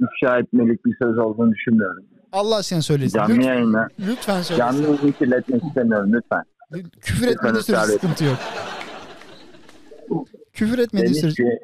[0.00, 2.04] ifşa etmelik bir söz olduğunu düşünmüyorum.
[2.34, 3.18] Allah aşkına söylesin.
[3.18, 4.56] Canlı Lütfen, yayına lütfen söylesin.
[4.56, 6.42] canlı yayını kirletmek istemiyorum lütfen.
[7.00, 8.38] Küfür etmediği sürece sıkıntı yok.
[10.52, 11.42] Küfür etmediği sürece...
[11.42, 11.58] ki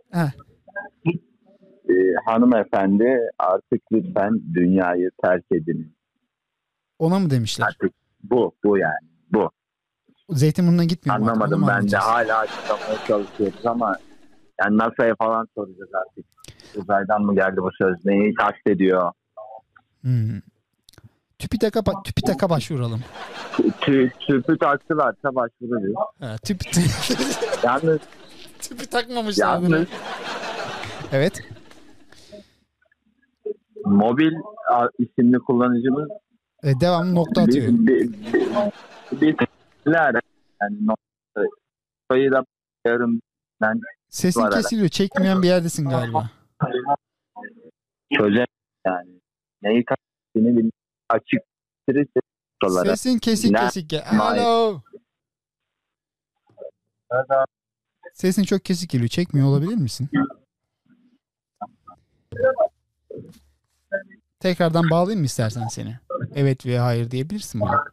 [1.89, 1.95] e,
[2.27, 5.95] hanımefendi artık lütfen dünyayı terk edin.
[6.99, 7.67] Ona mı demişler?
[7.67, 7.93] Artık
[8.23, 9.51] bu bu yani bu.
[10.31, 11.21] Zeytinburnu'na gitmiyor?
[11.21, 13.97] Anlamadım mu ben de hala açıklamaya çalışıyoruz ama
[14.61, 16.27] yani NASA'ya falan soracağız artık.
[16.77, 18.05] Uzaydan mı geldi bu söz?
[18.05, 19.13] Neyi kastediyor?
[20.03, 20.41] Hmm.
[21.41, 23.01] TÜBİTAK'a, TÜBİTAK'a başvuralım.
[23.81, 25.95] Tü, tüpü taktılarsa başvururuz.
[26.21, 26.61] Ha, tüp,
[27.65, 27.99] Yalnız,
[28.61, 29.47] tüpü takmamışlar.
[29.47, 29.89] yalnız
[31.13, 31.41] Evet.
[33.85, 34.33] mobil
[34.99, 36.09] isimli kullanıcımız
[36.63, 37.67] E, devamlı nokta atıyor.
[37.69, 40.15] bir, bir, bir, bir tıklar.
[40.63, 41.51] yani nokta.
[42.11, 42.45] Sayı da
[42.87, 43.21] yarım
[43.61, 44.89] ben Sesin kesiliyor.
[44.89, 46.31] Çekmeyen bir yerdesin galiba.
[48.19, 48.47] çözem
[48.87, 49.11] yani.
[49.63, 50.71] Neyi kastettiğini bilmiyorum.
[51.11, 51.41] Açık
[52.63, 52.97] sorulara.
[52.97, 53.95] Sesin kesik Ne- kesik.
[54.21, 54.81] Alo.
[58.15, 59.09] Sesin çok kesik geliyor.
[59.09, 60.09] Çekmiyor olabilir misin?
[64.41, 65.99] Tekrardan bağlayayım mı istersen seni?
[66.35, 67.85] Evet veya hayır diyebilirsin bana.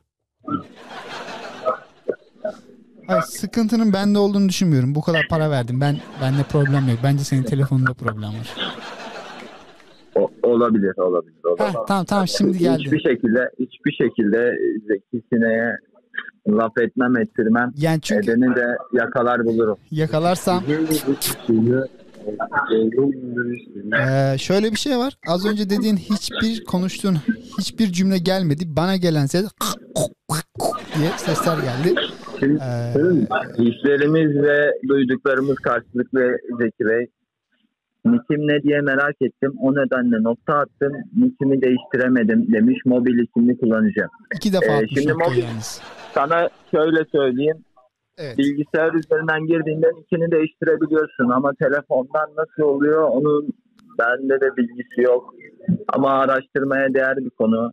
[3.07, 4.95] Hayır, sıkıntının bende olduğunu düşünmüyorum.
[4.95, 5.81] Bu kadar para verdim.
[5.81, 6.99] Ben bende problem yok.
[7.03, 8.55] Bence senin telefonunda problem var.
[10.47, 11.43] Olabilir, olabilir.
[11.43, 11.67] olabilir.
[11.67, 12.83] Heh, tamam tamam şimdi geldi.
[12.83, 14.51] Hiçbir şekilde hiçbir şekilde
[14.87, 15.77] Zeki Sine'ye
[16.47, 17.71] laf etmem ettirmem.
[17.77, 19.77] Yani çünkü Edeni de yakalar bulurum.
[19.91, 20.63] yakalarsam
[23.99, 25.17] Ee, şöyle bir şey var.
[25.27, 27.15] Az önce dediğin hiçbir konuştuğun
[27.59, 28.63] hiçbir cümle gelmedi.
[28.67, 29.45] Bana gelen ses
[30.97, 31.99] diye sesler geldi.
[32.39, 32.93] Şimdi Ee,
[33.63, 37.07] hislerimiz ve duyduklarımız karşılıklı Zeki Bey.
[38.11, 39.53] Nikim ne diye merak ettim.
[39.61, 40.93] O nedenle nokta attım.
[41.17, 44.07] Nikimi değiştiremedim demiş mobil isimli kullanıcı.
[44.35, 45.81] iki defa Ee, şimdi mobil- yalnız.
[46.13, 47.57] Sana şöyle söyleyeyim.
[48.17, 48.37] Evet.
[48.37, 53.49] Bilgisayar üzerinden girdiğinde nikini değiştirebiliyorsun ama telefondan nasıl oluyor onun
[53.99, 55.33] bende de bilgisi yok.
[55.87, 57.71] Ama araştırmaya değer bir konu.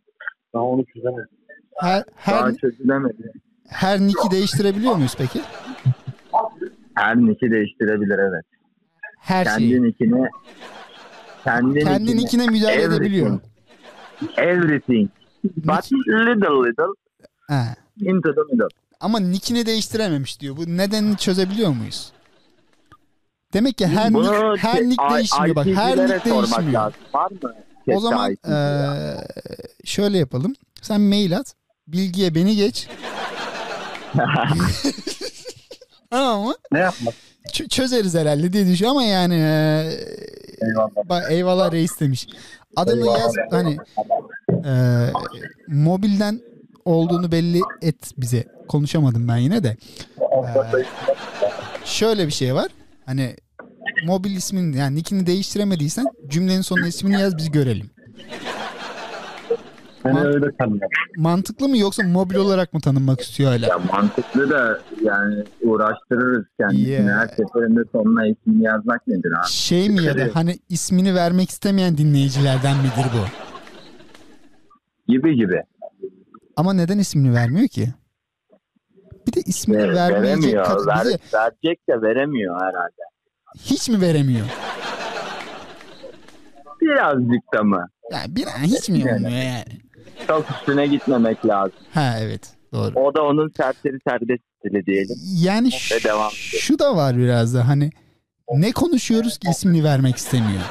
[0.53, 1.35] Daha onu çözemedim.
[1.77, 3.31] Her, her, Daha çözülemedi.
[3.67, 5.39] her nick'i değiştirebiliyor muyuz peki?
[6.95, 8.45] Her niki değiştirebilir evet.
[9.19, 9.83] Her kendi şeyi.
[9.83, 10.27] nikini
[11.43, 13.39] kendi, Kendi nickini, nickine müdahale everything, edebiliyor.
[14.37, 15.09] Everything.
[15.43, 16.93] But little little
[17.47, 17.75] Ha.
[18.01, 18.67] into the middle.
[18.99, 20.57] Ama nick'ini değiştirememiş diyor.
[20.57, 22.11] Bu nedenini çözebiliyor muyuz?
[23.53, 25.65] Demek ki her Bunu nick, her nick I- değişmiyor bak.
[25.65, 26.73] Her nick değişmiyor.
[26.73, 26.99] lazım.
[27.13, 27.53] Var mı?
[27.95, 29.27] O zaman eee,
[29.85, 30.53] şöyle yapalım.
[30.81, 31.53] Sen mail at.
[31.87, 32.87] Bilgiye beni geç.
[36.09, 36.55] Tamam mı?
[36.71, 37.13] ne yapmak?
[37.51, 39.99] Ç- çözeriz herhalde diye düşünüyorum ama yani eee,
[40.61, 41.31] Eyvallah.
[41.31, 42.27] eyvallah reis demiş.
[42.75, 43.77] Adını yaz hani
[44.65, 45.13] eee,
[45.67, 46.41] mobilden
[46.85, 48.43] olduğunu belli et bize.
[48.67, 49.77] Konuşamadım ben yine de.
[50.19, 50.85] Eee,
[51.85, 52.67] şöyle bir şey var.
[53.05, 53.35] Hani
[54.05, 57.89] mobil ismin yani nickini değiştiremediysen cümlenin sonuna ismini yaz biz görelim.
[60.05, 60.89] Ben öyle sanıyorum.
[61.17, 63.65] Mantıklı mı yoksa mobil olarak mı tanınmak istiyor hala?
[63.67, 66.89] Ya mantıklı da yani uğraştırırız kendisini.
[66.89, 67.19] Yeah.
[67.19, 69.47] Her seferinde sonuna ismini yazmak nedir abi?
[69.51, 73.25] Şey mi ya da hani ismini vermek istemeyen dinleyicilerden midir bu?
[75.11, 75.61] Gibi gibi.
[76.55, 77.89] Ama neden ismini vermiyor ki?
[79.27, 80.63] Bir de ismini Ver- vermeyecek veremiyor.
[80.65, 80.87] kadar.
[80.87, 83.01] Ver- Bir de verecek de veremiyor herhalde.
[83.59, 84.45] hiç mi veremiyor?
[86.81, 87.87] Birazcık da mı?
[88.11, 89.65] Yani bir hiç mi olmuyor yani?
[90.27, 91.79] Çok üstüne gitmemek lazım.
[91.93, 92.99] Ha evet doğru.
[92.99, 95.15] O da onun serseri serbest stili diyelim.
[95.43, 96.59] Yani Ve devam edelim.
[96.59, 97.89] şu da var biraz da hani
[98.53, 100.61] ne konuşuyoruz ki ismini vermek istemiyor.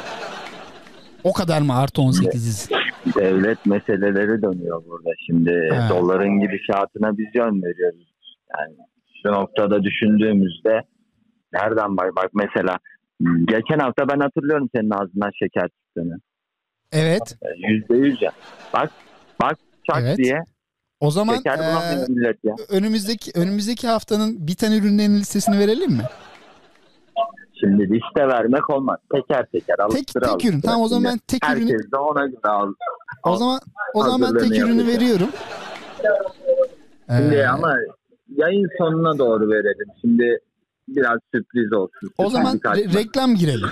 [1.25, 2.71] O kadar mı artı 18'iz?
[3.17, 5.11] Devlet meseleleri dönüyor burada.
[5.27, 5.89] Şimdi Ha.
[5.91, 8.09] doların gidişatına biz yön veriyoruz.
[8.59, 8.77] Yani
[9.23, 10.81] şu noktada düşündüğümüzde
[11.53, 12.79] nereden bak bak mesela
[13.45, 16.19] geçen hafta ben hatırlıyorum senin ağzından şeker çıktığını.
[16.93, 17.37] Evet.
[17.69, 18.33] Yüzde yüz ya.
[18.73, 18.91] Bak bak
[19.91, 20.19] çak Evet.
[20.19, 20.39] diye
[21.01, 21.59] O zaman şeker
[22.09, 22.55] millet ya.
[22.69, 26.03] önümüzdeki önümüzdeki haftanın biten ürünlerin listesini verelim mi?
[27.61, 28.99] Şimdi liste vermek olmaz.
[29.13, 30.61] Teker teker Tek alıştıra tek ürün.
[30.61, 32.73] Tamam o zaman ben tek ürünü Herkes de ona göre al.
[33.25, 33.61] o zaman
[33.95, 35.29] o zaman ben tek ürünü veriyorum.
[37.09, 37.75] Şimdi Ee, ama
[38.37, 39.87] yayın sonuna doğru verelim.
[40.01, 40.39] Şimdi
[40.89, 42.11] biraz sürpriz olsun.
[42.19, 43.69] o zaman re- reklam girelim.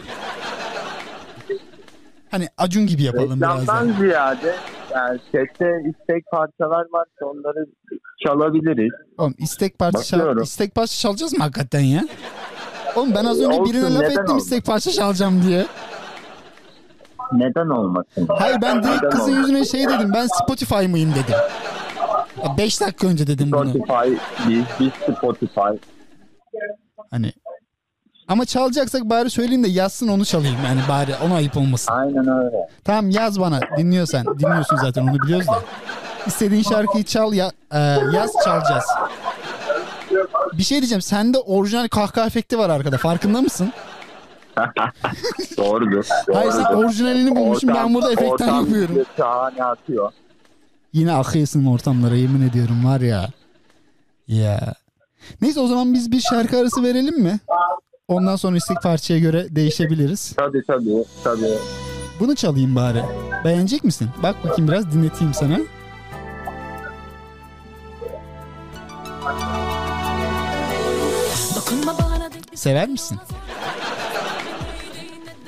[2.31, 3.99] Hani Acun gibi yapalım biraz Reklamdan da.
[4.01, 4.55] ziyade
[4.95, 7.67] yani sette istek parçalar varsa onları
[8.27, 8.93] çalabiliriz.
[9.19, 10.43] Oğlum istek parça çal, Bakıyorum.
[10.43, 12.03] istek parça çalacağız mı hakikaten ya?
[12.97, 14.39] Oğlum ben az önce Olsun, birine laf neden ettim olmasın?
[14.39, 15.67] istek parça çalacağım diye.
[17.33, 18.27] Neden olmasın?
[18.29, 19.41] Hayır ben direkt Neden kızın olmasın?
[19.53, 20.11] yüzüne şey dedim.
[20.15, 21.35] Ben Spotify mıyım dedim.
[22.59, 23.69] 5 dakika önce dedim bunu.
[23.71, 24.15] Spotify,
[24.49, 25.61] biz, biz Spotify.
[27.11, 27.33] Hani
[28.29, 31.93] ama çalacaksak bari söyleyin de yazsın onu çalayım yani bari ona ayıp olmasın.
[31.95, 32.69] Aynen öyle.
[32.85, 35.63] Tamam yaz bana dinliyorsan dinliyorsun zaten onu biliyoruz da.
[36.27, 37.79] İstediğin şarkıyı çal ya e,
[38.15, 38.85] yaz çalacağız.
[40.53, 43.73] Bir şey diyeceğim sende orijinal kahkaha efekti var arkada farkında mısın?
[45.57, 46.05] Doğrudur.
[46.33, 48.97] Hayır sen orijinalini bulmuşsun ben burada efektten ortam yapıyorum.
[49.17, 50.13] Şahane atıyor.
[50.93, 53.29] Yine akıyorsun ortamlara yemin ediyorum var ya.
[54.29, 54.75] Ya.
[55.43, 57.39] Neyse o zaman biz bir şarkı arası verelim mi?
[58.13, 60.33] Ondan sonra istek parçaya göre değişebiliriz.
[60.37, 61.05] Tabii tabii.
[61.25, 61.59] tabii.
[62.21, 63.03] Bunu çalayım bari.
[63.45, 64.09] Beğenecek misin?
[64.23, 65.59] Bak bakayım biraz dinleteyim sana.
[72.55, 73.19] Sever misin?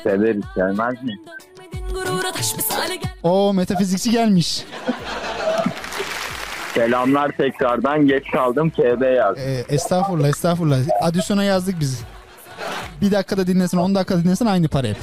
[0.02, 1.18] Severiz sevmez mi?
[3.22, 4.64] O metafizikçi gelmiş.
[6.74, 8.06] Selamlar tekrardan.
[8.06, 8.70] Geç kaldım.
[8.70, 9.38] KB yaz.
[9.38, 10.78] Ee, estağfurullah estağfurullah.
[11.02, 12.02] Adisyona yazdık biz.
[13.00, 14.96] Bir dakikada dinlesin 10 dakika dinlesin aynı para hep.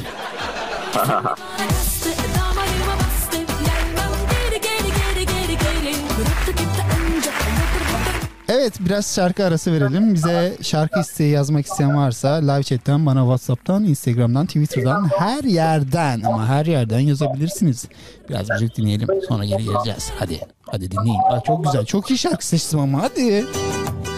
[8.49, 10.13] Evet biraz şarkı arası verelim.
[10.13, 16.47] Bize şarkı isteği yazmak isteyen varsa live chatten bana Whatsapp'tan, Instagram'dan, Twitter'dan her yerden ama
[16.47, 17.85] her yerden yazabilirsiniz.
[18.29, 20.11] Biraz müzik dinleyelim sonra geri geleceğiz.
[20.19, 20.41] Hadi
[20.71, 21.19] hadi dinleyin.
[21.29, 23.45] Aa, çok güzel çok iyi şarkı seçtim ama hadi.
[23.45, 24.10] Dakikalarıma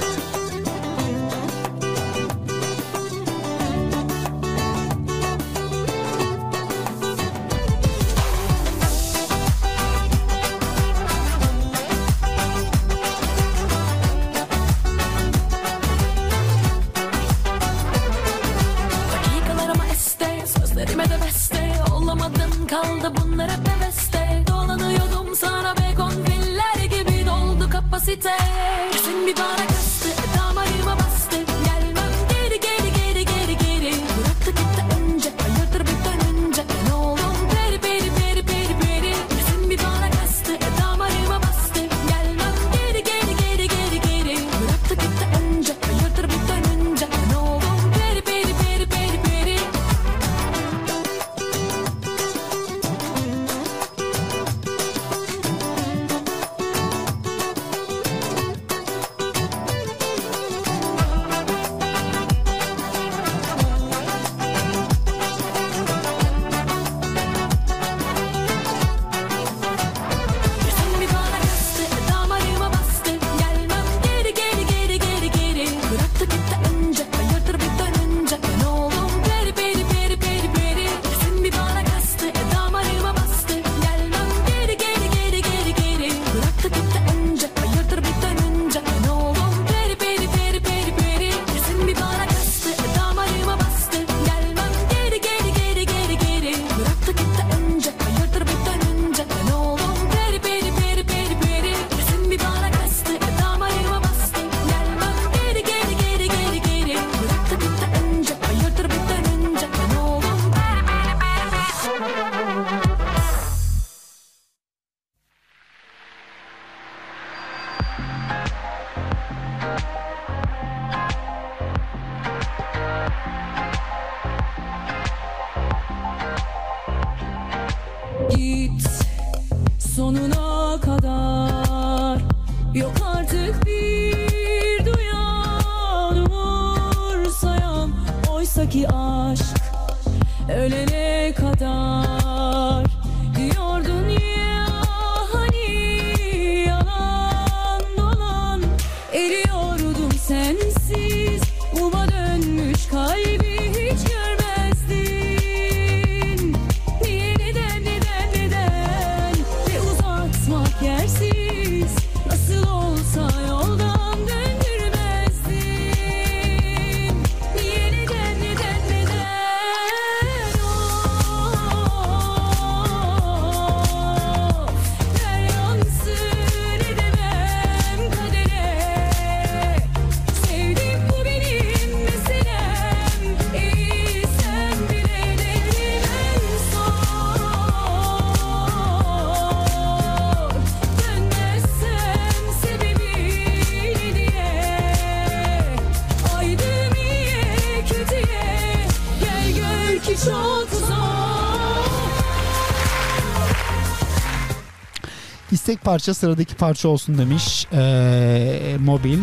[205.73, 207.67] İstek parça sıradaki parça olsun demiş.
[207.73, 209.19] Ee, mobil.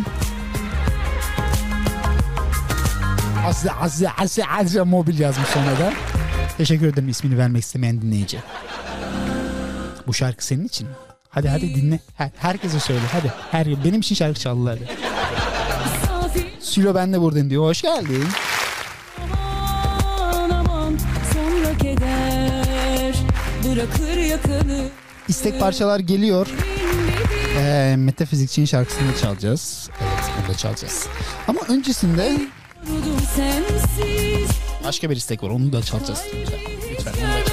[3.46, 5.92] Azze azze azze azze mobil yazmış sonra da.
[6.59, 8.38] Teşekkür ederim ismini vermek istemeyen dinleyici.
[10.07, 10.88] Bu şarkı senin için?
[11.28, 12.01] Hadi hadi dinle.
[12.16, 13.32] Her, herkese söyle hadi.
[13.51, 14.78] Her, benim için şarkı çaldılar.
[16.61, 17.64] Sülo ben de buradayım diyor.
[17.64, 18.28] Hoş geldin.
[19.32, 20.98] Aman aman
[21.32, 23.14] sonra keder
[23.64, 24.99] Bırakır yakanı
[25.31, 26.47] İstek parçalar geliyor.
[27.57, 29.91] Ee, Metafizikçi'nin şarkısını da çalacağız.
[30.01, 31.07] Evet bunu da çalacağız.
[31.49, 32.39] Ama öncesinde
[34.85, 35.51] başka bir istek var.
[35.51, 36.22] Onu da çalacağız.
[36.35, 37.12] Lütfen.
[37.12, 37.49] onu da çalacağız.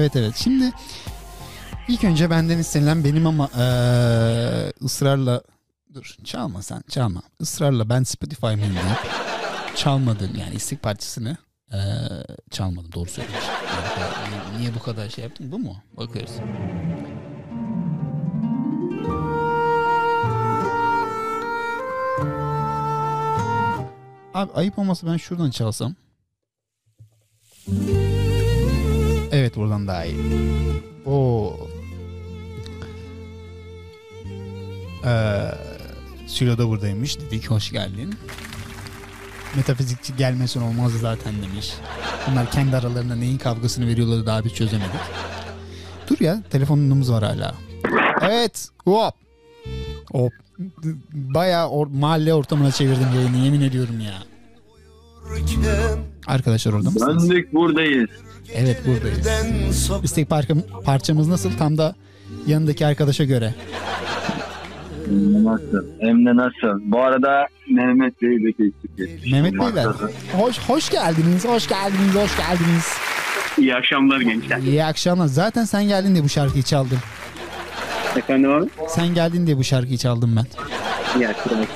[0.00, 0.34] Evet evet.
[0.36, 0.72] Şimdi
[1.88, 5.42] ilk önce benden istenilen benim ama eee, ısrarla
[5.94, 7.22] dur çalma sen çalma.
[7.40, 8.74] Israrla ben Spotify mıyım
[9.76, 11.36] çalmadım yani istek parçasını
[11.72, 11.78] eee,
[12.50, 13.50] çalmadım doğru söylüyorsun.
[14.00, 15.76] Yani niye bu kadar şey yaptın bu mu?
[15.96, 16.32] Bakıyoruz.
[24.34, 25.94] Abi ayıp olmasa ben şuradan çalsam.
[29.50, 30.16] Evet buradan daha iyi.
[31.06, 31.56] Oo.
[35.04, 35.38] Ee,
[36.26, 37.20] Sülo da buradaymış.
[37.20, 38.14] Dedik hoş geldin.
[39.56, 41.72] Metafizikçi gelmesin olmaz zaten demiş.
[42.30, 45.00] Bunlar kendi aralarında neyin kavgasını veriyorlar daha biz çözemedik.
[46.10, 47.54] Dur ya telefonumuz var hala.
[48.22, 48.68] Evet.
[48.84, 49.14] Hop.
[50.12, 50.32] Hop.
[51.12, 54.14] Bayağı or- mahalle ortamına çevirdim yayını yemin ediyorum ya.
[56.26, 57.30] Arkadaşlar orada mısınız?
[57.30, 58.10] Döndük buradayız.
[58.54, 59.90] Evet buradayız.
[60.02, 61.56] İstek parça, parçamız nasıl?
[61.58, 61.94] Tam da
[62.46, 63.54] yanındaki arkadaşa göre.
[65.32, 65.84] Nasıl?
[66.00, 66.80] Hem de nasıl?
[66.84, 69.32] Bu arada Mehmet Bey'i de geçtik.
[69.32, 69.86] Mehmet Beyler.
[70.32, 72.86] Hoş, hoş geldiniz, hoş geldiniz, hoş geldiniz.
[73.58, 74.58] İyi akşamlar gençler.
[74.58, 75.26] İyi akşamlar.
[75.26, 76.98] Zaten sen geldin diye bu şarkıyı çaldım.
[78.16, 78.68] Efendim abi?
[78.88, 80.46] Sen geldin diye bu şarkıyı çaldım ben.
[81.20, 81.68] İyi akşamlar.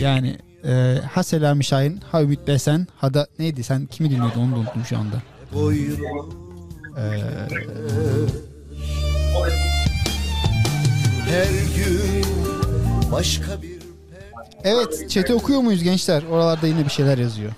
[0.00, 4.52] Yani e, ha Selami Şahin, ha Ümit Besen, ha da neydi sen kimi dinliyordun onu
[4.52, 5.16] da unuttum şu anda.
[11.28, 12.24] Her gün
[13.12, 13.78] başka bir
[14.64, 16.22] evet chat'i okuyor muyuz gençler?
[16.30, 17.52] Oralarda yine bir şeyler yazıyor.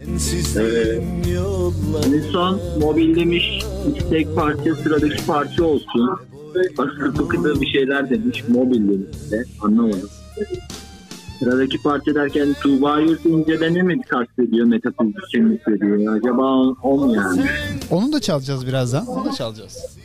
[0.00, 2.04] sensizliğim yollar.
[2.04, 3.62] En son mobil demiş
[3.96, 6.10] istek parça sıradaki parça olsun.
[6.78, 8.44] Başka bir şeyler demiş.
[8.48, 9.44] Mobil demiş de.
[9.62, 10.08] Anlamadım.
[11.38, 16.16] Sıradaki parça derken Tuğba Yurt İnce'de mi kastediyor metafizikçinin söylüyor?
[16.16, 17.46] Acaba o, o mu yani?
[17.90, 19.06] Onu da çalacağız birazdan.
[19.06, 19.98] Onu da çalacağız.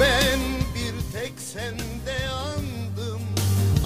[0.00, 0.40] Ben
[0.74, 3.20] bir tek sende yandım.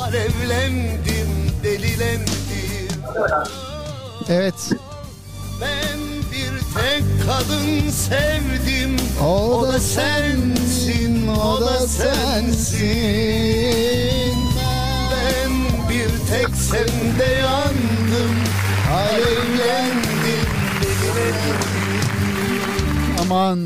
[0.00, 1.28] Alevlendim,
[1.64, 2.88] delilendim.
[4.28, 4.70] Evet.
[5.60, 5.98] Ben
[6.32, 8.96] bir tek kadın sevdim.
[9.24, 12.88] O da sensin, o da sensin.
[15.10, 15.52] Ben
[15.88, 18.34] bir tek sende yandım.
[18.92, 20.48] Alevlendim.
[23.22, 23.58] Aman.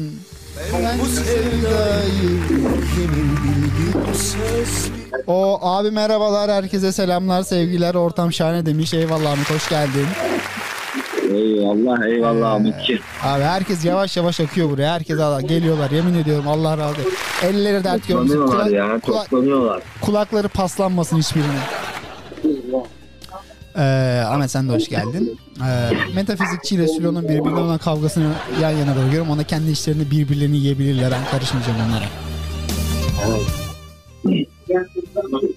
[0.82, 2.30] Ben bu sevdayı
[2.98, 4.02] yemin bildim
[5.26, 10.06] O abi merhabalar herkese selamlar sevgiler ortam şahane demiş eyvallah Ahmet hoş geldin.
[11.34, 13.02] Eyvallah eyvallah Ahmetciğim.
[13.24, 17.12] Abi herkes yavaş yavaş akıyor buraya herkes Allah geliyorlar yemin ediyorum Allah razı olsun.
[17.42, 19.82] Elleri dert görmesin Kulak- ya toplanıyorlar.
[20.00, 21.48] kulakları paslanmasın hiçbirinin.
[23.76, 25.38] Ee, Ahmet sen de hoş geldin.
[25.60, 29.30] Ee, metafizikçi ile Sülo'nun birbirine olan kavgasını yan yana bırakıyorum.
[29.30, 31.10] Ona kendi işlerini birbirlerini yiyebilirler.
[31.10, 32.04] Ben karışmayacağım onlara.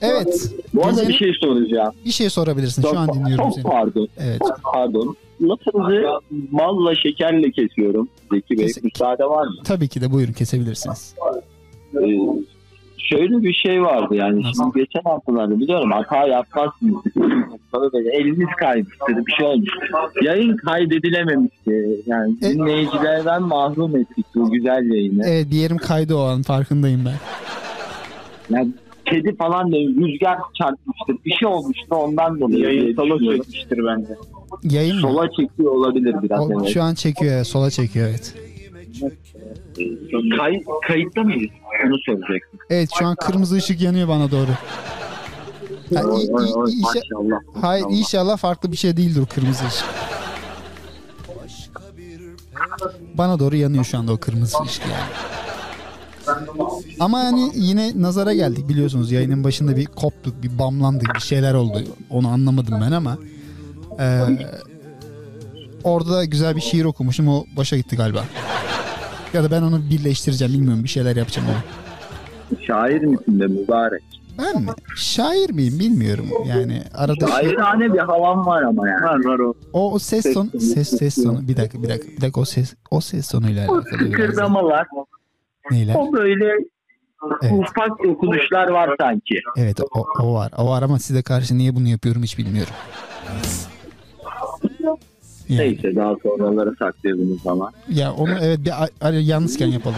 [0.01, 0.49] Evet.
[0.73, 1.93] Bu arada bir şey soracağım.
[2.05, 2.81] Bir şey sorabilirsin.
[2.81, 3.63] Şu an dinliyorum Çok seni.
[3.63, 4.07] pardon.
[4.17, 4.41] Evet.
[4.73, 5.15] Pardon.
[5.41, 8.07] Lafınızı balla şekerle kesiyorum.
[8.31, 9.55] Zeki Bey Kes- müsaade var mı?
[9.63, 11.15] Tabii ki de buyurun kesebilirsiniz.
[11.95, 12.07] Ee,
[12.97, 14.63] şöyle bir şey vardı yani Nasıl?
[14.63, 16.95] şimdi geçen haftalarda biliyorum hata yapmazsınız.
[17.93, 19.79] Böyle eliniz kaymıştı bir şey olmuştu.
[20.21, 21.99] Yayın kaydedilememişti.
[22.05, 25.23] Yani E- dinleyicilerden mahrum ettik bu güzel yayını.
[25.27, 27.15] Evet bir yerim kaydı o an farkındayım ben.
[28.55, 28.69] Yani
[29.05, 31.15] kedi falan da rüzgar çarpmıştır.
[31.25, 32.57] Bir şey olmuştu ondan dolayı.
[32.57, 33.27] diye Yayın düşünüyorum.
[33.43, 34.13] çekmiştir bence.
[34.63, 35.01] Yayın mı?
[35.01, 36.39] Sola çekiyor olabilir biraz.
[36.39, 36.73] O, evet.
[36.73, 38.33] şu an çekiyor sola çekiyor evet.
[40.37, 41.51] Kay, kayıtta mıyız?
[41.85, 42.59] Onu soracaktım.
[42.69, 44.49] Evet şu an kırmızı ışık yanıyor bana doğru.
[45.95, 47.39] Ha, Oy, oy, oy, inşa- maşallah.
[47.61, 47.99] Hayır maşallah.
[47.99, 49.85] inşallah farklı bir şey değildir o kırmızı ışık.
[53.17, 55.11] Bana doğru yanıyor şu anda o kırmızı ışık yani.
[56.99, 61.83] Ama yani yine nazara geldik biliyorsunuz yayının başında bir koptuk bir bamlandık bir şeyler oldu
[62.09, 63.17] onu anlamadım ben ama
[63.99, 64.47] eee,
[65.83, 68.23] orada da güzel bir şiir okumuşum o başa gitti galiba.
[69.33, 71.57] Ya da ben onu birleştireceğim bilmiyorum bir şeyler yapacağım onu.
[72.65, 74.03] Şair misin de mübarek?
[74.37, 74.69] Ben mi?
[74.95, 79.03] Şair miyim bilmiyorum yani arada şey- Şairane bir havan var ama yani.
[79.03, 79.53] Var var o.
[79.73, 82.73] o, o ses ton ses ses tonu bir dakika bir dakika bir dakika o ses
[82.91, 84.01] o ses tonuyla O alakalı biraz.
[84.01, 84.05] da.
[84.05, 84.87] sıkırdamalar,
[85.71, 85.95] Neyler?
[85.95, 86.45] o böyle
[87.41, 87.53] Evet.
[87.53, 89.41] ufak dokunuşlar var sanki.
[89.57, 90.51] Evet o, o var.
[90.57, 92.73] O var ama size karşı niye bunu yapıyorum hiç bilmiyorum.
[95.49, 97.71] Yani, Neyse daha sonraları saklayalım ama.
[97.89, 98.71] ya onu evet bir
[99.05, 99.97] a- yalnızken yapalım.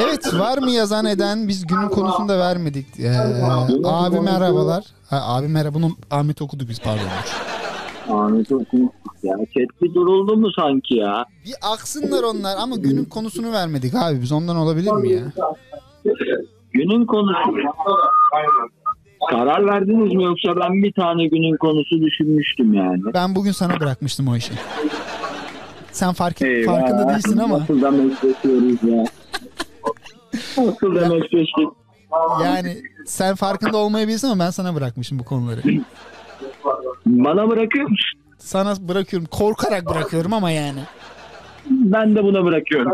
[0.00, 2.86] Evet var mı yazan eden biz günün konusunu da vermedik.
[3.00, 3.10] Ee,
[3.84, 4.84] abi merhabalar.
[5.10, 7.04] Ha, abi merhaba bunu Ahmet okudu biz pardon.
[8.08, 9.36] Ahmet okumuştuk ya.
[9.36, 11.24] Chat bir duruldu mu sanki ya?
[11.44, 15.20] Bir aksınlar onlar ama günün konusunu vermedik abi biz ondan olabilir mi ya?
[16.72, 17.38] Günün konusu.
[19.30, 23.02] Karar verdiniz mi yoksa ben bir tane günün konusu düşünmüştüm yani.
[23.14, 24.52] Ben bugün sana bırakmıştım o işi.
[25.92, 26.72] Sen fark Eyvah.
[26.72, 29.04] farkında değilsin ama Nasıl da meşleşiyoruz ya.
[30.58, 31.68] Nasıl da meşleştik.
[32.44, 35.60] yani sen farkında olmayabilirsin ama ben sana bırakmışım bu konuları.
[37.06, 38.20] Bana bırakıyor musun?
[38.38, 39.28] Sana bırakıyorum.
[39.30, 40.80] Korkarak bırakıyorum ama yani.
[41.70, 42.92] Ben de buna bırakıyorum.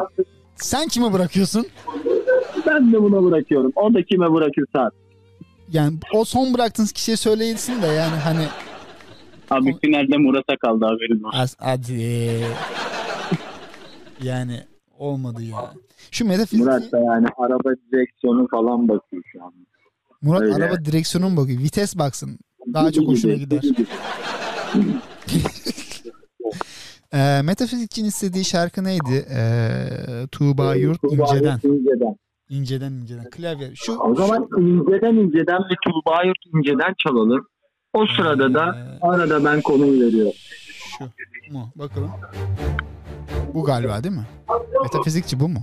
[0.57, 1.67] Sen kime bırakıyorsun?
[2.67, 3.73] Ben de buna bırakıyorum.
[3.77, 4.81] O da kime bırakırsa.
[4.81, 5.08] artık.
[5.73, 8.45] Yani o son bıraktığınız kişiye söyleyesin de yani hani
[9.51, 11.35] Abi finalde Murat'a kaldı haberin var.
[11.37, 12.41] az hadi.
[14.23, 14.61] Yani
[14.99, 15.75] olmadı ya.
[16.11, 19.53] Şu metafizik Murat Murat, da yani araba direksiyonu falan bakıyor şu an.
[20.43, 20.55] öyle.
[20.55, 21.59] araba direksiyonu mu bakıyor?
[21.61, 22.39] Vites baksın.
[22.75, 23.63] Daha çok hoşuna gider.
[27.13, 29.27] Ee, metafizikçinin istediği şarkı neydi?
[29.31, 31.53] Ee, Tuğba Yurt Tuğba İnce'den.
[31.53, 32.17] Yurt İnce'den.
[32.49, 33.31] İnceden inceden.
[33.31, 33.71] Klavye.
[33.75, 37.47] Şu, O zaman inceden inceden bir Tuğba Yurt inceden çalalım.
[37.93, 40.33] O sırada da arada ben konuyu veriyorum.
[41.47, 41.69] şu mu?
[41.77, 42.11] Bakalım.
[43.55, 44.27] Bu galiba değil mi?
[44.83, 45.59] Metafizikçi bu mu?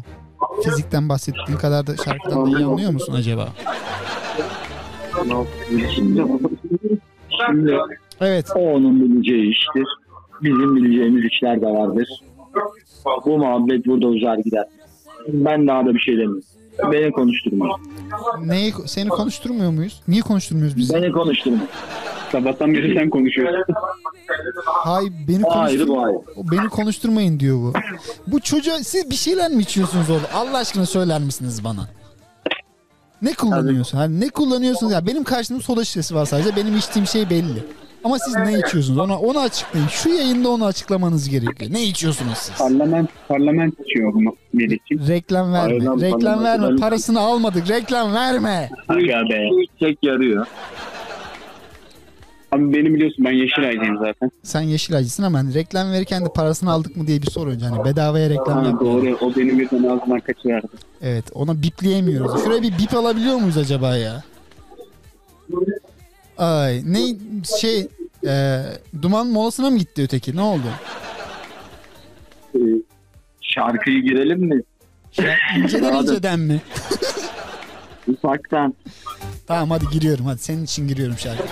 [0.64, 3.48] Fizikten bahsettiğin kadar da şarkıdan da iyi anlıyor musun acaba?
[7.48, 7.78] Şimdi
[8.22, 8.46] Evet.
[8.56, 9.88] o onun bileceği iştir.
[10.44, 12.08] Bizim bileceğimiz işler de vardır.
[13.26, 14.66] Bu muhabbet burada uzar gider.
[15.28, 16.44] Ben daha da bir şey demiyorum.
[16.92, 17.76] Beni konuşturma.
[18.46, 20.02] Neyi seni konuşturmuyor muyuz?
[20.08, 20.94] Niye konuşturmuyoruz biz?
[20.94, 21.58] Beni konuşturma.
[22.32, 23.64] Sabahtan beri sen konuşuyorsun.
[24.66, 25.80] Hay beni konuştur.
[25.90, 25.92] ayrı.
[26.36, 27.74] O Beni konuşturmayın diyor bu.
[28.28, 30.28] Bu çocuğa siz bir şeyler mi içiyorsunuz orada?
[30.34, 31.88] Allah aşkına söyler misiniz bana?
[33.22, 33.98] Ne kullanıyorsun?
[33.98, 35.08] Hani ne kullanıyorsunuz ya?
[35.08, 36.56] Benim karşımda soda şişesi var sadece.
[36.56, 37.64] Benim içtiğim şey belli.
[38.06, 38.98] Ama siz ne içiyorsunuz?
[38.98, 39.88] Ona onu açıklayın.
[39.88, 41.72] Şu yayında onu açıklamanız gerekiyor.
[41.74, 42.58] Ne içiyorsunuz siz?
[42.58, 44.14] Parlament, parlament içiyor
[44.54, 45.08] Melih'ciğim.
[45.08, 45.90] Reklam verme.
[45.90, 46.44] Aynen, Reklam falan.
[46.44, 46.76] verme.
[46.76, 47.70] Parasını almadık.
[47.70, 48.70] Reklam verme.
[48.88, 49.50] Aga be.
[49.64, 50.46] İçecek yarıyor.
[52.52, 54.32] Abi beni biliyorsun ben Yeşilay'dayım zaten.
[54.44, 57.66] Sen Yeşilaycısın ama hani reklam verirken de parasını aldık mı diye bir soru önce.
[57.66, 58.94] Hani bedavaya reklam Ha, yapmıyor.
[59.04, 60.68] doğru o benim birden ağzından kaçıverdi.
[61.02, 62.44] Evet ona bipleyemiyoruz.
[62.44, 64.24] Şuraya bir bip alabiliyor muyuz acaba ya?
[66.38, 67.00] Ay ne
[67.62, 67.88] şey
[68.28, 68.62] e,
[69.02, 70.68] duman molasına mı gitti öteki ne oldu?
[72.56, 72.60] Ee,
[73.42, 74.62] Şarkıyı girelim mi?
[75.58, 76.62] İnceden inceden mi?
[78.08, 78.74] Ufaktan.
[79.48, 81.44] Tamam hadi giriyorum hadi senin için giriyorum şarkı.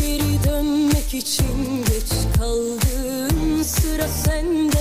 [0.00, 4.75] Geri dönmek için geç kaldın sıra sende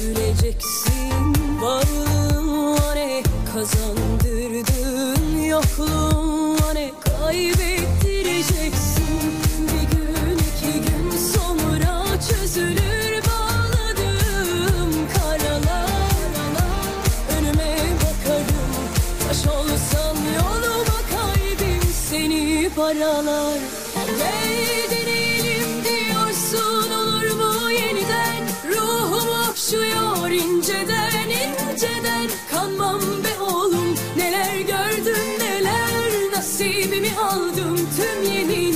[0.00, 3.22] Üzüleceksin varlığın ne
[3.52, 9.06] kazandırdın Yokluğun ne kaybettireceksin.
[9.62, 16.30] Bir gün iki gün sonra çözülür bağladığım karalar.
[17.38, 18.74] Önüme bakarım
[19.28, 23.58] taş olsam yoluma kaybım seni paralar
[36.80, 38.69] Nasibimi aldım tüm yeminlerden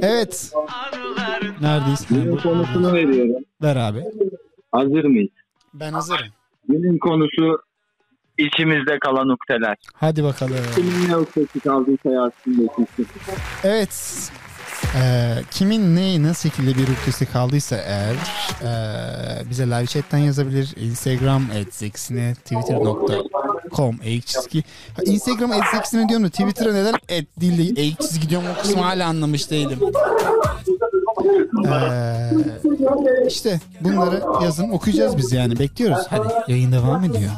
[0.00, 0.52] Evet
[1.60, 2.06] neredeyiz?
[2.10, 3.44] Günün konusunu veriyorum.
[3.62, 4.04] Ver abi.
[4.72, 5.30] Hazır mıyız?
[5.74, 6.26] Ben hazırım.
[6.68, 7.58] Günün konusu
[8.38, 9.76] içimizde kalan noktalar.
[9.94, 10.54] Hadi bakalım.
[10.74, 12.68] Kimin ne noktası kaldıysa yazsın.
[13.64, 14.30] Evet.
[14.96, 18.14] Ee, kimin neyi nasıl şekilde bir ukdesi kaldıysa eğer
[18.62, 20.74] ee, bize live chatten yazabilir.
[20.76, 24.64] Instagram @zeksine twitter.com eğik çizgi.
[25.04, 29.06] Instagram @zeksine diyorum da Twitter'a neden et değil de eğik çizgi diyorum o kısmı hala
[29.08, 29.78] anlamış değilim.
[31.66, 32.30] Ee,
[33.26, 36.06] işte bunları yazın okuyacağız biz yani bekliyoruz.
[36.10, 37.30] Hadi yayın devam ediyor.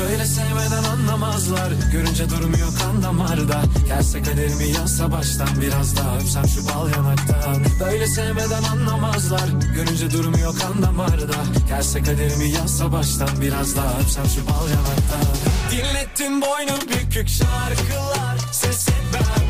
[0.00, 1.72] Böyle sevmeden anlamazlar.
[1.92, 3.62] Görünce durmuyor kan damarda.
[3.86, 7.64] Gelse kaderimi yazsa baştan Biraz daha öpsem şu bal yanaktan.
[7.80, 9.48] Böyle sevmeden anlamazlar.
[9.74, 11.34] Görünce durmuyor kan damarda.
[11.68, 15.26] Gelse kaderimi yazsa baştan Biraz daha öpsem şu bal yanaktan.
[15.70, 18.38] Dinlettim boynu bükük şarkılar.
[18.52, 19.45] Ses etmem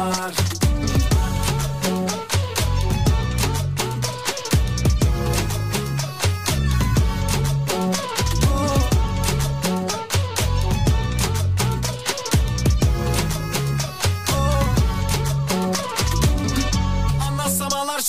[0.00, 0.50] ağlar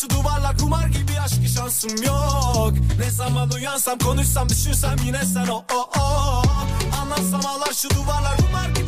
[0.01, 0.87] şu duvarlar kumar
[2.05, 2.73] yok.
[2.99, 6.41] Ne zaman uyansam konuşsam düşünsem yine sen o o o.
[7.01, 8.80] Anlatsam ağlar şu duvarlar Rumar gibi şansım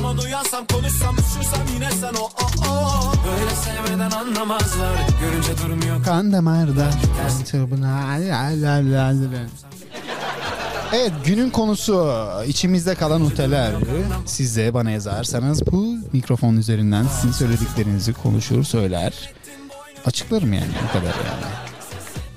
[0.00, 6.04] Ne zaman uyansam konuşsam düşünsem yine sen o o o Böyle sevmeden anlamazlar Görünce durmuyor
[6.04, 6.90] Kan damarda.
[10.92, 12.12] Evet günün konusu
[12.46, 13.72] içimizde kalan uteler.
[14.26, 19.32] Siz de bana yazarsanız bu mikrofon üzerinden sizin söylediklerinizi konuşur söyler.
[20.06, 21.52] Açıklarım yani o kadar yani.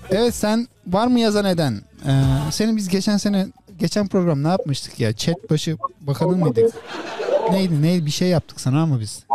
[0.09, 1.81] Evet sen var mı yazan eden?
[2.07, 3.47] Ee, senin biz geçen sene
[3.79, 5.13] geçen program ne yapmıştık ya?
[5.13, 6.73] Chat başı bakanı mıydık?
[7.53, 9.25] Neydi neydi bir şey yaptık sana ama biz.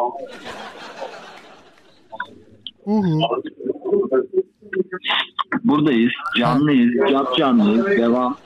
[2.87, 3.21] Uhu.
[5.65, 6.13] Buradayız.
[6.39, 7.11] Canlıyız.
[7.11, 7.87] Cap canlıyız.
[7.87, 8.37] Devam.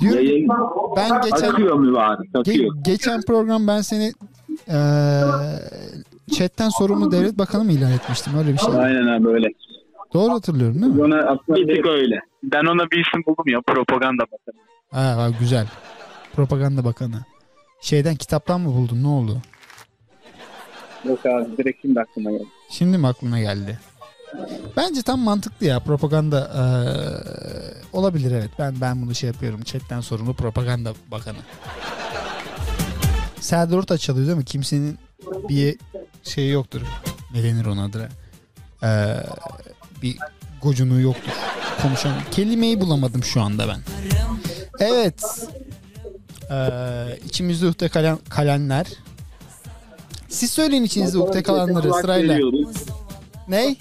[0.00, 0.48] Diyorum ki, Yayın
[0.96, 2.28] ben geçen akıyor mübarek.
[2.34, 2.74] Ge- Akıyor.
[2.84, 4.12] geçen program ben seni
[4.68, 5.22] eee
[6.38, 8.74] chatten sorumlu devlet bakanı mı ilan etmiştim öyle bir şey.
[8.74, 9.48] Aynen abi öyle.
[10.14, 11.02] Doğru hatırlıyorum değil mi?
[11.02, 12.20] Ona aslında bir öyle.
[12.42, 14.60] Ben ona bir isim buldum ya propaganda bakanı.
[14.90, 15.66] Ha, güzel.
[16.36, 17.16] Propaganda bakanı.
[17.86, 19.42] Şeyden kitaptan mı buldun ne oldu?
[21.04, 22.44] Yok abi direkt şimdi aklıma geldi.
[22.70, 23.78] Şimdi mi aklına geldi?
[24.76, 28.50] Bence tam mantıklı ya propaganda eee, olabilir evet.
[28.58, 29.62] Ben ben bunu şey yapıyorum.
[29.62, 31.38] Chatten sorumlu propaganda bakanı.
[33.40, 34.44] Serdar Ortaç çalıyor değil mi?
[34.44, 34.98] Kimsenin
[35.48, 35.76] bir
[36.22, 36.80] şeyi yoktur.
[37.34, 38.08] Ne denir ona adına?
[38.82, 39.22] Eee,
[40.02, 40.16] bir
[40.62, 41.32] gocunluğu yoktur.
[41.82, 43.78] Konuşan kelimeyi bulamadım şu anda ben.
[44.80, 45.22] Evet.
[46.50, 48.86] Eee içimizde uhde kalan, kalanlar.
[50.28, 52.34] Siz söyleyin içinizde uhde kalanları sırayla.
[52.34, 52.76] veriyoruz.
[53.48, 53.78] Ney?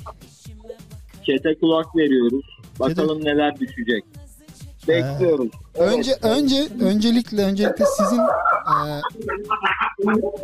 [1.26, 2.46] Çete kulak veriyoruz.
[2.80, 4.04] Bakalım neler düşecek.
[4.88, 5.50] Bekliyoruz.
[5.76, 9.02] Önce önce öncelikle öncelikle sizin e,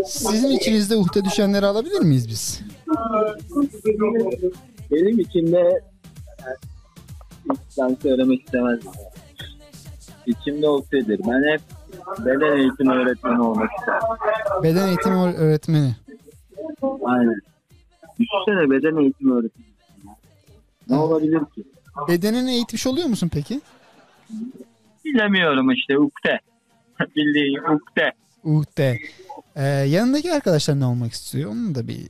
[0.05, 2.61] sizin içinizde uhde düşenleri alabilir miyiz biz?
[4.91, 5.81] Benim içimde
[7.51, 8.91] hiç ben söylemek istemezdim.
[10.25, 11.61] İçimde olsaydı ben hep
[12.19, 14.07] beden eğitimi öğretmeni olmak isterdim.
[14.63, 15.95] Beden eğitimi öğ- öğretmeni.
[17.05, 17.39] Aynen.
[18.19, 19.67] Düşünsene beden eğitimi öğretmeni.
[20.89, 21.63] Ne olabilir ki?
[22.07, 23.61] Bedenini eğitmiş oluyor musun peki?
[25.05, 26.39] Bilemiyorum işte ukde.
[27.15, 28.11] Bildiğin ukde.
[28.43, 28.97] Uhde.
[29.55, 31.51] E, yanındaki arkadaşlar ne olmak istiyor?
[31.51, 32.05] Onu da bir e,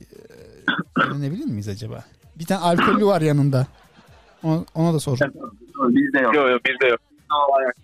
[1.00, 2.04] öğrenebilir miyiz acaba?
[2.38, 3.66] Bir tane alkollü var yanında.
[4.42, 5.18] Ona, ona da sor.
[5.88, 6.34] Bizde yok.
[6.34, 7.00] Yok yok bizde yok.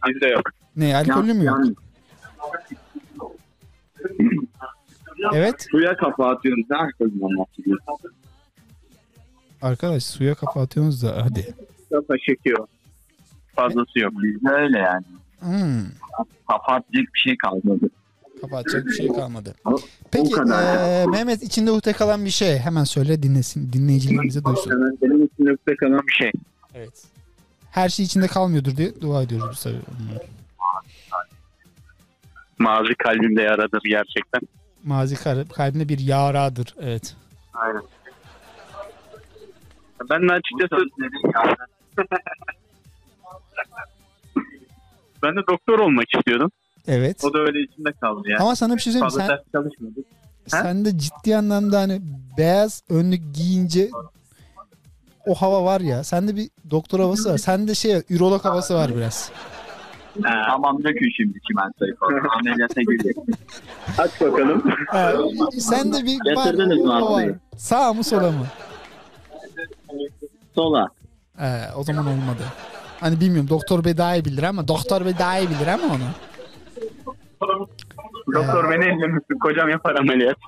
[0.09, 0.43] Bizde yok.
[0.77, 1.59] Ne alkollü mü yok?
[5.35, 5.67] Evet.
[5.71, 6.65] Suya kafa atıyoruz.
[6.71, 7.85] Ne arkasından bahsediyorsun?
[9.63, 11.55] Arkadaş suya kafa atıyorsunuz da hadi.
[11.91, 12.67] Kafa çekiyor.
[13.57, 14.13] Fazlası yok.
[14.23, 15.05] Bizde öyle yani.
[15.41, 15.83] Hmm.
[16.49, 17.91] Kafa atacak bir şey kalmadı.
[18.41, 19.55] Kafa atacak bir şey kalmadı.
[20.11, 24.71] Peki eee, Mehmet içinde uhde kalan bir şey hemen söyle dinlesin dinleyicilerimize duysun.
[24.71, 26.31] Hemen benim için yoksa kalan bir şey.
[26.75, 27.05] Evet.
[27.71, 29.77] Her şey içinde kalmıyordur diye dua ediyoruz biz tabii.
[32.59, 34.41] Mazi kalbimde yaradır gerçekten.
[34.85, 36.75] Mazi kal- kalbinde bir yaradır.
[36.81, 37.17] Evet.
[37.55, 37.83] Aynen.
[40.11, 40.83] Ben de açıkçası
[45.23, 46.51] ben de doktor olmak istiyordum.
[46.89, 47.25] Evet.
[47.25, 48.39] O da öyle içimde kaldı ya.
[48.41, 49.11] Ama sana bir şey söyleyeyim.
[49.11, 50.07] Fazla Sen, ders çalışmadık.
[50.47, 52.01] Sen de ciddi anlamda hani
[52.39, 53.91] beyaz önlük giyince
[55.27, 56.05] o hava var ya.
[56.05, 57.39] Sende bir doktor havası var.
[57.39, 59.33] Sende şey ürolog havası var biraz.
[60.23, 62.21] Tamam dökün şimdi çimentoyu falan.
[62.39, 63.17] Ameliyata girecek.
[63.99, 64.63] Aç bakalım.
[64.89, 65.13] Ha,
[65.59, 67.31] sende bir Getirdiniz mi var.
[67.57, 68.47] Sağ mı sola mı?
[70.55, 70.89] Sola.
[71.41, 72.43] Ee, o zaman olmadı.
[73.01, 76.09] Hani bilmiyorum doktor bey daha iyi bilir ama doktor bey daha iyi bilir ama onu.
[78.35, 79.39] Doktor beni ellemişsin.
[79.43, 80.37] Kocam yapar ameliyat.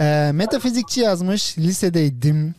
[0.00, 1.58] Ee, metafizikçi yazmış.
[1.58, 2.54] Lisedeydim.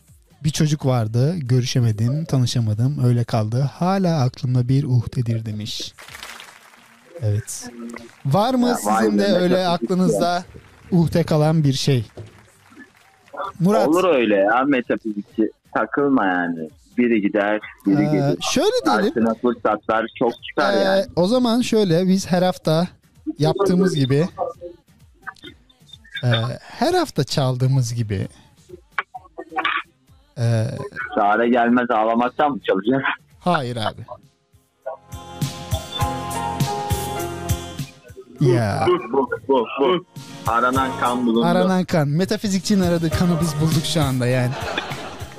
[0.46, 1.36] Bir çocuk vardı.
[1.38, 3.06] Görüşemedim, tanışamadım.
[3.06, 3.60] Öyle kaldı.
[3.74, 5.94] Hala aklımda bir uhdedir demiş.
[7.22, 7.70] Evet.
[8.26, 10.44] Var mı Ya, sizin de öyle aklınızda
[10.92, 12.06] uhde kalan bir şey?
[13.60, 13.88] Murat.
[13.88, 15.50] Olur öyle ya metafizikçi.
[15.74, 16.70] Takılma yani.
[16.98, 18.38] Biri gider, biri Ee, gelir.
[18.42, 19.14] şöyle diyelim.
[19.14, 21.06] Karşına fırsatlar çok çıkar Ee, yani.
[21.16, 22.88] o zaman şöyle biz her hafta
[23.40, 24.16] yaptığımız gibi
[26.24, 26.28] e,
[26.62, 28.28] her hafta çaldığımız gibi
[30.38, 30.68] e,
[31.16, 33.04] Çare gelmez ağlamaktan mı çalacağız?
[33.40, 34.02] hayır abi.
[38.42, 40.06] Ya Bu, bu, bu, bu.
[40.48, 41.46] Aranan kan bulundu.
[41.46, 42.08] aranan kan.
[42.08, 44.52] Metafizikçinin aradığı kanı biz bulduk şu anda yani.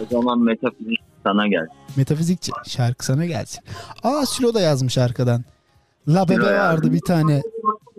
[0.03, 1.67] O zaman metafizik sana gel.
[1.97, 3.65] Metafizikçi şarkı sana gelsin.
[4.03, 5.45] Aa Sülo da yazmış arkadan.
[6.09, 7.43] La bebe vardı bir tane.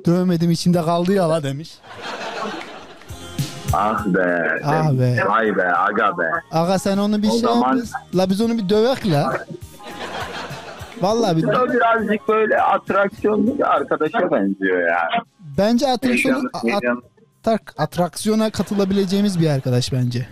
[0.06, 1.72] Dövmedim içimde kaldı ya la demiş.
[3.74, 4.59] Ah be.
[4.65, 5.18] Ah be.
[5.30, 6.30] Vay be aga be.
[6.51, 7.86] Aga sen onu bir O şey zaman- yap.
[8.15, 9.34] La biz onu bir dövek la.
[11.01, 15.24] Vallahi bir birazcık böyle atraksiyonlu bir arkadaşa benziyor yani.
[15.57, 16.49] bence atraksiyona,
[17.45, 20.26] at- atraksiyona katılabileceğimiz bir arkadaş bence.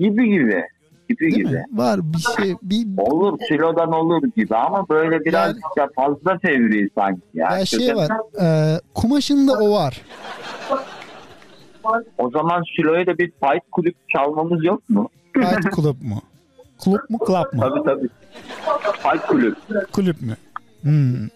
[0.00, 0.62] Gibi gibi.
[1.08, 1.48] Gibi Değil gibi.
[1.48, 1.64] mi?
[1.72, 7.20] Var bir şey bir Olur kilodan olur gibi ama böyle biraz da fazla fevri sanki.
[7.34, 7.58] Yani.
[7.58, 8.08] ya şey var.
[8.42, 10.00] E, kumaşında o var.
[12.18, 15.08] O zaman Sülo'ya da bir fight kulüp çalmamız yok mu?
[15.34, 16.22] Fight Club mu?
[16.78, 17.60] Kulüp mu club mu?
[17.60, 18.08] Tabii tabii.
[19.02, 19.56] Fight kulüp.
[19.92, 20.36] Kulüp mü?
[20.82, 21.28] Hmm.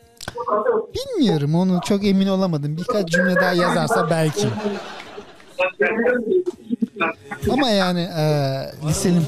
[0.94, 2.76] Bilmiyorum onu çok emin olamadım.
[2.76, 4.48] Birkaç cümle daha yazarsa belki.
[7.52, 8.24] Ama yani e,
[8.88, 9.26] liselim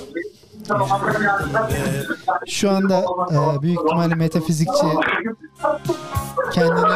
[2.47, 4.87] şu anda e, büyük ihtimalle metafizikçi
[6.53, 6.95] kendini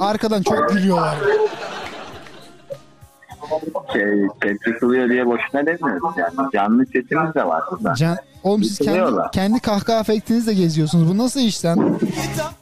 [0.00, 1.16] arkadan çok gülüyorlar.
[3.92, 4.02] Şey,
[4.40, 6.50] tepki kılıyor diye boşuna demiyoruz yani.
[6.52, 7.94] Canlı sesimiz de var burada.
[7.94, 11.08] Can, oğlum siz kendi, kendi kahkaha efektinizle geziyorsunuz.
[11.08, 11.98] Bu nasıl işten?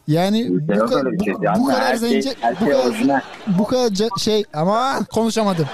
[0.08, 1.34] Yani bu, ka- bir şey.
[1.34, 3.22] bu, Yani bu kadar şey- zence, her bu şey kadar,
[3.58, 5.66] bu kadar şey ama konuşamadım.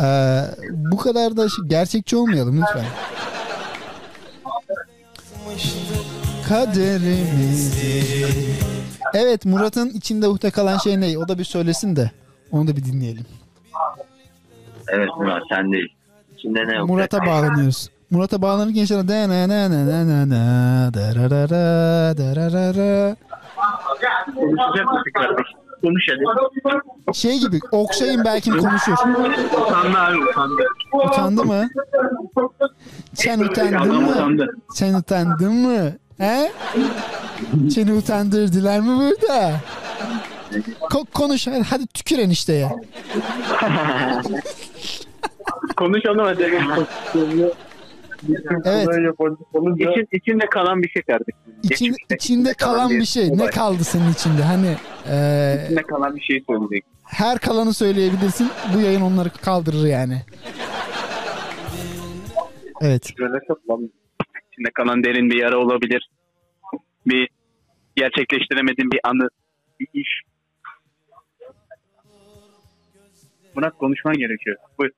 [0.00, 0.40] Ee,
[0.70, 2.84] bu kadar da şey- gerçekçi olmayalım lütfen.
[6.48, 8.04] Kaderimizi.
[9.14, 11.18] Evet Murat'ın içinde uhde kalan şey ne?
[11.18, 12.10] O da bir söylesin de.
[12.52, 13.24] Onu da bir dinleyelim.
[14.88, 15.94] Evet Murat sen değil.
[16.38, 16.88] İçinde ne yok?
[16.88, 17.90] Murat'a bağlanıyoruz.
[18.10, 23.16] Murat'a bağlanırken işte da na na na na na na dararara dararara.
[24.34, 25.58] Konuşacak mısın kardeşim?
[25.82, 27.16] Konuş hadi.
[27.16, 28.92] Şey gibi Okşay'ın belki konuşur.
[28.92, 30.62] Utandı abi utandı.
[30.92, 31.68] Utandı mı?
[33.14, 34.10] Sen utandın mı?
[34.10, 34.56] utandı.
[34.74, 35.92] Sen utandın mı?
[36.18, 36.52] He?
[37.70, 39.52] Seni utandırdılar mı burada?
[40.80, 42.68] Ko- konuş hadi, tükür enişteye.
[45.76, 46.42] Konuşalım hadi.
[48.64, 48.88] Evet.
[49.74, 51.34] İçin, içinde kalan bir şey kardeşim.
[51.62, 53.38] İçin, içinde kalan bir şey.
[53.38, 54.42] Ne kaldı senin içinde?
[54.42, 54.76] Hani
[55.06, 56.84] eee, İçinde kalan bir şey söyleyecek.
[57.04, 58.50] her kalanı söyleyebilirsin.
[58.74, 60.22] Bu yayın onları kaldırır yani.
[62.80, 63.10] Evet.
[64.52, 66.08] İçinde kalan derin bir yara olabilir.
[67.06, 67.28] Bir
[67.96, 69.28] gerçekleştiremediğin bir anı,
[69.80, 70.08] bir iş.
[73.56, 74.56] Murat konuşman gerekiyor.
[74.78, 74.90] Buyur.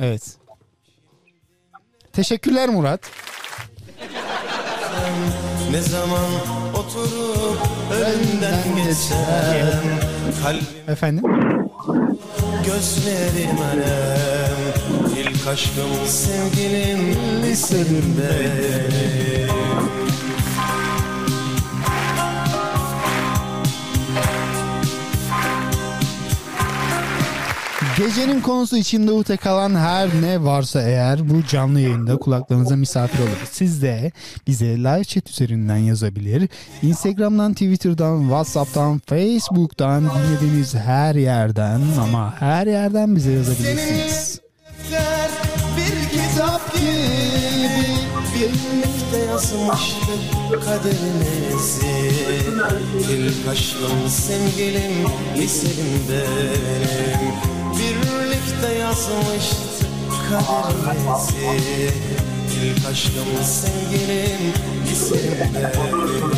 [0.00, 0.38] Evet.
[2.12, 3.10] Teşekkürler Murat.
[5.70, 6.30] Ne zaman
[6.74, 7.58] oturup
[7.92, 9.82] önünden geçsem
[10.42, 11.24] Kalbim Efendim?
[12.66, 14.74] gözlerim alem
[15.18, 19.59] İlk aşkım sevgilim liselim benim
[28.00, 33.48] Gecenin konusu içinde uhde kalan her ne varsa eğer bu canlı yayında kulaklarınıza misafir olur.
[33.50, 34.12] Siz de
[34.46, 36.48] bize live chat üzerinden yazabilir.
[36.82, 44.40] Instagram'dan, Twitter'dan, Whatsapp'tan, Facebook'tan dinlediğiniz her yerden ama her yerden bize yazabilirsiniz.
[45.76, 47.40] Bir kitap gibi
[50.64, 52.10] kaderimizi
[53.10, 55.06] İlk aşkım sevgilim
[57.80, 59.88] Birlikte yazmıştık
[60.30, 61.90] kaderimizi
[62.64, 64.54] İlk aşkım sevgilim
[65.54, 66.30] benim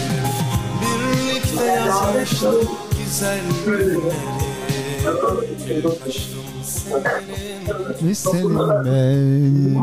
[0.82, 3.98] Birlikte yazmıştık güzel günleri
[5.69, 9.74] İlk aşkım sevgilim Listelim ben.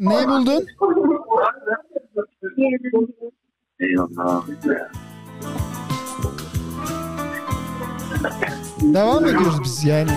[0.00, 0.66] Ne buldun?
[3.80, 4.44] Eyvallah.
[8.80, 10.10] Devam ediyoruz biz yani.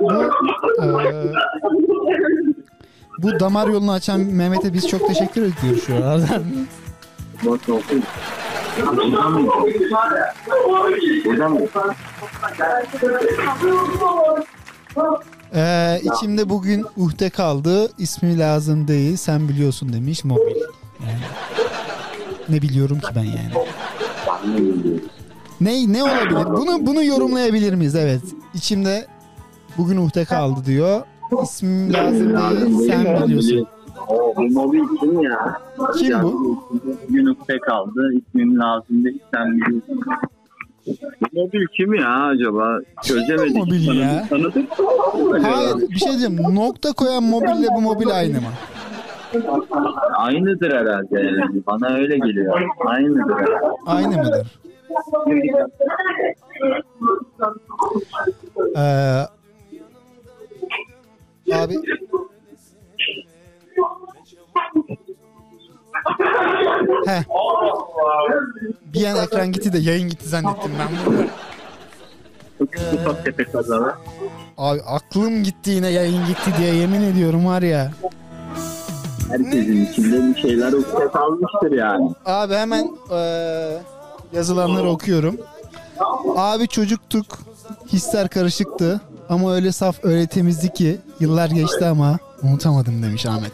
[0.00, 1.32] Bu, eee,
[3.18, 6.26] bu damar yolunu açan Mehmet'e biz çok teşekkür ediyoruz şu mı?
[15.54, 17.90] Ee, içimde bugün uhde kaldı.
[17.98, 19.16] İsmi lazım değil.
[19.16, 20.56] Sen biliyorsun demiş mobil.
[21.06, 21.18] Yani,
[22.48, 23.52] ne biliyorum ki ben yani.
[25.60, 26.46] Ne ne olabilir?
[26.46, 27.94] Bunu bunu yorumlayabilir miyiz?
[27.94, 28.20] Evet.
[28.54, 29.06] İçimde
[29.78, 31.02] bugün uhde kaldı diyor.
[31.42, 32.88] İsmim lazım değil.
[32.90, 33.66] Sen biliyorsun.
[34.08, 35.60] O bu mobil kim ya?
[35.98, 36.58] Kim bu?
[37.10, 38.12] Yunus'ta kaldı.
[38.14, 39.18] İsmim lazım değil.
[39.34, 40.00] Sen biliyorsun.
[40.86, 42.78] Bu mobil kim ya acaba?
[43.02, 43.56] Çözemedik.
[43.56, 44.26] mobil ya?
[44.30, 44.66] Tanıdık.
[45.42, 46.54] Hayır bir şey diyeceğim.
[46.54, 48.48] Nokta koyan mobille bu mobil aynı mı?
[50.16, 51.20] Aynıdır herhalde.
[51.20, 51.62] yani.
[51.66, 52.60] Bana öyle geliyor.
[52.86, 53.76] Aynıdır herhalde.
[53.86, 54.60] Aynı mıdır?
[58.76, 59.26] Ee,
[61.54, 61.74] abi
[67.06, 67.24] He.
[68.94, 71.26] Bir an ekran gitti de yayın gitti zannettim ben bunu.
[73.52, 73.94] Kazalar.
[74.58, 77.92] Abi aklım gitti yine yayın gitti diye yemin ediyorum var ya.
[79.28, 82.10] Herkesin içinde bir şeyler ukde kalmıştır yani.
[82.26, 83.82] Abi hemen eee,
[84.32, 85.36] yazılanları okuyorum.
[86.36, 87.26] Abi çocuktuk.
[87.92, 89.00] Hisler karışıktı.
[89.28, 93.52] Ama öyle saf öyle temizdi ki yıllar geçti ama unutamadım demiş Ahmet.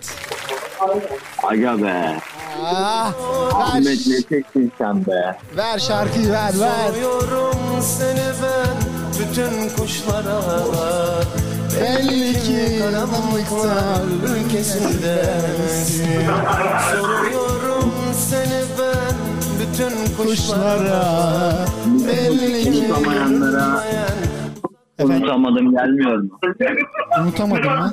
[1.43, 2.17] Aga be.
[2.65, 3.13] Ah,
[3.55, 5.39] Ahmet ne çektin sen be.
[5.57, 6.89] ver şarkıyı ver ver.
[6.89, 8.77] Soruyorum seni ben
[9.21, 10.41] bütün kuşlara
[11.81, 14.03] Belli ki karanlıkta
[14.37, 16.21] ülkesindensin
[16.91, 19.17] Soruyorum seni ben
[19.61, 21.05] bütün kuşlara
[21.87, 23.83] belli ki Unutamayanlara
[25.03, 26.29] unutamadım gelmiyor mu?
[27.23, 27.93] Unutamadım mı?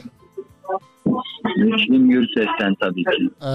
[1.57, 3.29] Müslüm Gürses'ten tabii ki.
[3.41, 3.47] Ee,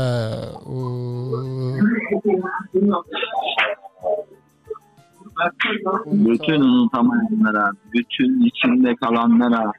[0.66, 1.76] o-
[6.06, 9.72] Bütün unutamayanlara, bütün içinde kalanlara,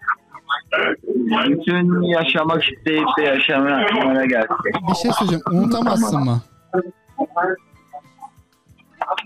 [1.50, 4.56] bütün yaşamak isteyip de yaşamayanlara gelsin.
[4.90, 5.44] bir şey söyleyeceğim.
[5.52, 6.42] Unutamazsın mı?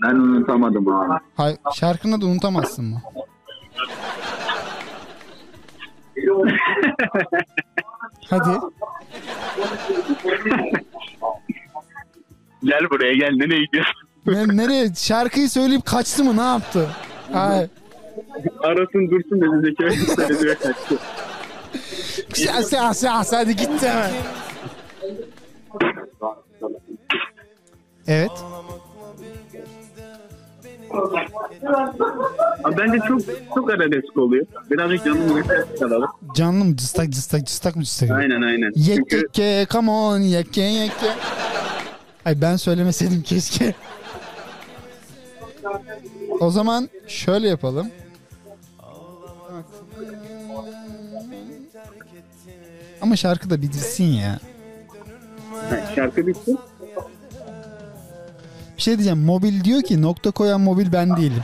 [0.04, 1.18] Ben unutamadım abi.
[1.36, 3.02] Hay, şarkını da unutamazsın mı?
[8.30, 8.58] Hadi.
[12.64, 13.94] Gel buraya gel nereye gidiyorsun?
[14.26, 14.94] Ne- nereye?
[14.94, 16.36] Şarkıyı söyleyip kaçtı mı?
[16.36, 16.88] Ne yaptı?
[17.34, 17.68] Ay.
[18.62, 20.98] Arasın dursun dedi Zeki ve kaçtı.
[22.34, 24.10] Siyasi siyasi hadi git hemen.
[28.06, 28.30] Evet.
[32.64, 33.20] Abi bence çok
[33.54, 34.46] çok arabesk oluyor.
[34.70, 36.08] Birazcık canım nefes kalalım.
[36.34, 36.76] Canlı mı?
[36.76, 38.10] Cıstak cıstak cıstak mı cıstak?
[38.10, 38.72] Aynen aynen.
[38.74, 41.12] Yek Çünkü yek ye, come on yek ye, yek ye.
[42.24, 43.74] Ay ben söylemeseydim keşke.
[46.40, 47.86] O zaman şöyle yapalım.
[53.02, 54.38] Ama şarkı da bitirsin ya.
[55.70, 56.56] Ha, şarkı bitti.
[58.76, 59.24] Bir şey diyeceğim.
[59.24, 61.42] Mobil diyor ki nokta koyan mobil ben değilim.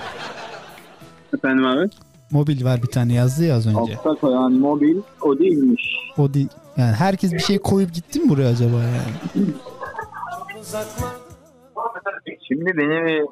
[1.35, 1.91] Efendim abi.
[2.31, 3.95] Mobil var bir tane yazdı ya az önce.
[3.95, 5.97] Nokta koyan mobil o değilmiş.
[6.19, 6.49] O değil.
[6.77, 9.47] Yani herkes bir şey koyup gitti mi buraya acaba yani?
[12.49, 13.25] Şimdi beni bir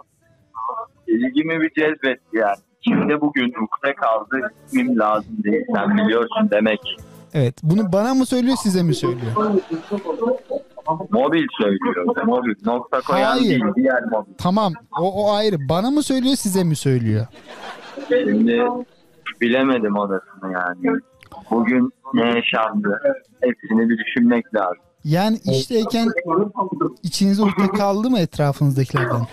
[1.07, 2.57] ilgimi bir cezbetti yani.
[2.81, 6.81] Şimdi bugün ukde kaldı ismim lazım değil sen biliyorsun demek.
[7.35, 7.55] Evet.
[7.63, 9.33] Bunu bana mı söylüyor size mi söylüyor?
[11.11, 12.25] Mobil söylüyor.
[12.27, 12.55] Mobil.
[12.65, 13.43] Nokta koyan Hayır.
[13.43, 14.33] değil diğer mobil.
[14.39, 14.73] Tamam.
[15.01, 15.57] O, o ayrı.
[15.69, 17.27] Bana mı söylüyor size mi söylüyor?
[18.09, 18.63] Şimdi
[19.41, 20.99] bilemedim orasını yani.
[21.51, 23.01] Bugün ne yaşandı?
[23.41, 24.77] Hepsini bir düşünmek lazım.
[25.05, 26.09] Yani işteyken
[27.03, 29.27] içinize ukde kaldı mı etrafınızdakilerden?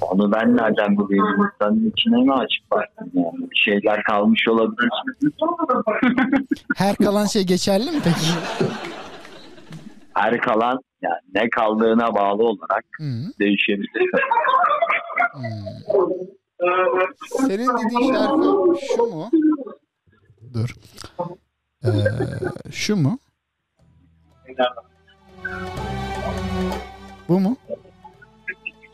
[0.00, 1.24] Onu ben nereden bileyim?
[1.24, 3.50] İnsanın içine mi açık baktım yani?
[3.50, 4.90] Bir şeyler kalmış olabilir.
[6.76, 8.26] Her kalan şey geçerli mi peki?
[10.14, 13.04] Her kalan yani ne kaldığına bağlı olarak Hı.
[13.40, 14.10] değişebilir.
[17.36, 19.30] Senin dediğin şarkı şu mu?
[20.54, 20.74] Dur.
[21.84, 21.88] Ee,
[22.70, 23.18] şu mu?
[27.28, 27.56] Bu mu?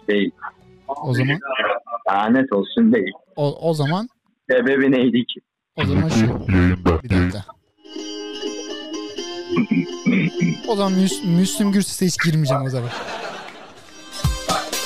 [0.09, 0.31] Değil.
[0.89, 1.39] O zaman
[2.11, 3.13] Lanet olsun değil.
[3.37, 4.09] o, o zaman
[4.51, 5.41] Sebebi neydi ki?
[5.77, 6.49] o zaman şu.
[7.03, 7.45] Bir dakika.
[10.69, 12.89] O zaman Müs Müslüm Gürses'e hiç girmeyeceğim o zaman.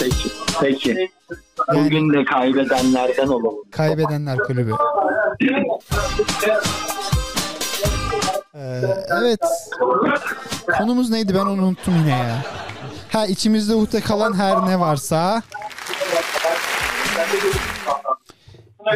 [0.01, 0.29] Peki.
[0.61, 1.11] Peki.
[1.75, 3.55] Bugün de kaybedenlerden olalım.
[3.71, 4.73] Kaybedenler kulübü.
[8.55, 8.81] Ee,
[9.21, 9.41] evet.
[10.79, 12.45] Konumuz neydi ben onu unuttum yine ya.
[13.12, 15.43] Ha içimizde uhde kalan her ne varsa.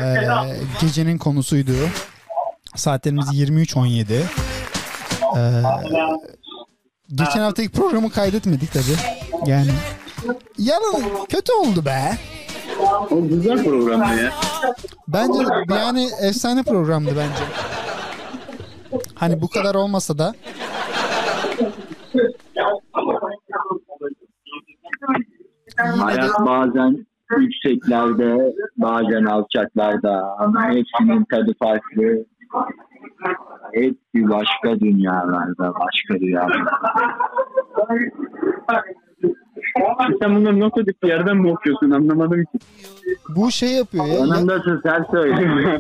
[0.01, 0.27] Ee,
[0.81, 1.73] gecenin konusuydu.
[2.77, 4.23] Saatlerimiz 23.17.
[5.37, 5.63] Ee,
[7.15, 8.97] geçen haftaki programı kaydetmedik tabi.
[9.47, 9.71] Yani
[10.59, 12.19] yarın kötü oldu be.
[13.11, 14.33] O güzel programdı ya.
[15.09, 15.39] Bence
[15.69, 17.45] yani efsane programdı bence.
[19.15, 20.35] Hani bu kadar olmasa da
[25.77, 27.07] Hayat bazen
[27.39, 30.35] yükseklerde, bazen alçaklarda.
[30.39, 32.25] Ama hepsinin tadı farklı.
[33.75, 36.71] hepsi başka dünyalarda, başka dünyalarda.
[40.23, 42.59] Sen bunları not edip bir yerden mi okuyorsun anlamadım ki.
[43.37, 44.13] Bu şey yapıyor ya.
[44.15, 45.79] ya- Yanındasın sen söyle.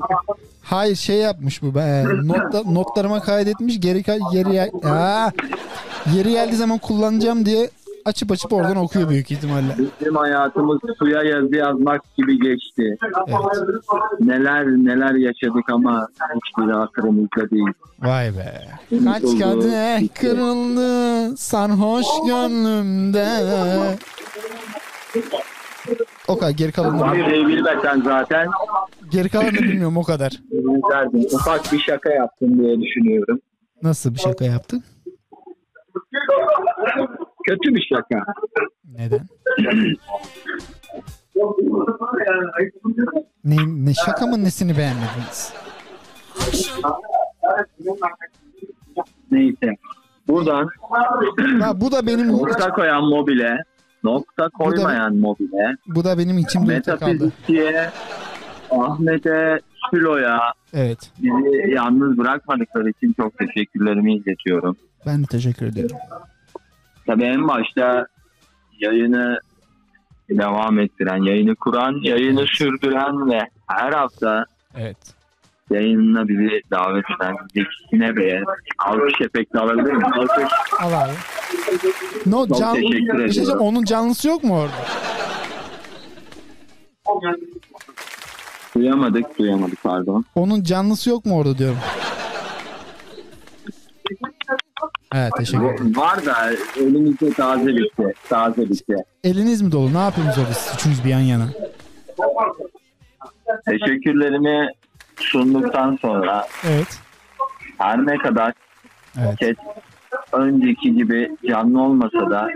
[0.62, 1.74] hayır şey yapmış bu.
[1.74, 3.80] Ben notta, notlarıma kaydetmiş.
[3.80, 4.02] Geri
[4.32, 5.30] geri Aa,
[6.14, 7.70] yeri geldiği zaman kullanacağım diye
[8.04, 9.76] açıp açıp oradan okuyor büyük ihtimalle.
[10.00, 12.96] Bizim hayatımız suya yazı yazmak gibi geçti.
[14.20, 17.68] Neler neler yaşadık ama hiçbiri hatırımızda değil.
[18.00, 18.68] Vay be.
[19.04, 23.26] Kaç kadeh kırıldı sarhoş gönlümde.
[26.28, 27.48] O kadar geri kalanını bilmiyorum.
[27.48, 28.48] bilmesen zaten
[29.10, 30.32] Geri kalanını bilmiyorum o kadar.
[31.32, 33.40] Ufak bir şaka yaptım diye düşünüyorum.
[33.82, 34.82] Nasıl bir şaka yaptın?
[37.46, 38.24] Kötü bir şaka.
[38.98, 39.26] Neden?
[43.44, 45.52] Ne, ne şaka mı nesini beğenmediniz?
[49.30, 49.76] Neyse.
[50.28, 50.68] Buradan
[51.60, 53.56] Ha, bu da benim nokta koyan mobile,
[54.04, 57.06] nokta koymayan mobile, bu da benim içimde kaldı.
[57.06, 57.90] metafizikçiye,
[58.70, 59.58] Ahmet'e,
[59.90, 60.40] Sülo'ya
[60.74, 61.10] Evet.
[61.18, 64.76] bizi yalnız bırakmadıkları için çok teşekkürlerimi iletiyorum.
[65.06, 65.96] Ben de teşekkür ederim.
[67.06, 68.06] Tabii en başta
[68.80, 69.40] yayını
[70.30, 74.44] devam ettiren, yayını kuran, yayını sürdüren ve her hafta
[74.76, 74.96] Evet.
[75.70, 78.42] yayınına bizi davet eden Zeki Bey'e
[78.78, 80.14] alkış efekti alabilir miyim?
[80.14, 80.52] Alkış.
[80.80, 81.12] Al abi.
[82.26, 84.72] No, Çok can, teşekkür bir şey onun canlısı yok mu orada?
[88.76, 90.24] Duyamadık, duyamadık pardon.
[90.34, 91.78] Onun canlısı yok mu orada diyorum.
[95.14, 95.96] Evet teşekkür ederim.
[95.96, 98.94] Var da elimizde taze bitti, taze bitti.
[99.24, 99.94] Eliniz mi dolu?
[99.94, 101.48] Ne yapıyorsunuz orada siz üçünüz bir yan yana?
[103.68, 104.68] Teşekkürlerimi
[105.16, 106.98] sunduktan sonra Evet.
[107.78, 108.52] her ne kadar
[109.18, 109.38] Evet.
[109.40, 109.56] chat
[110.32, 112.48] önceki gibi canlı olmasa da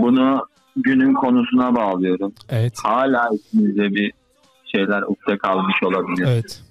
[0.00, 0.46] bunu
[0.76, 2.34] günün konusuna bağlıyorum.
[2.48, 2.72] Evet.
[2.82, 4.12] Hala içimizde bir
[4.72, 6.26] şeyler ukde kalmış olabilir.
[6.28, 6.62] Evet.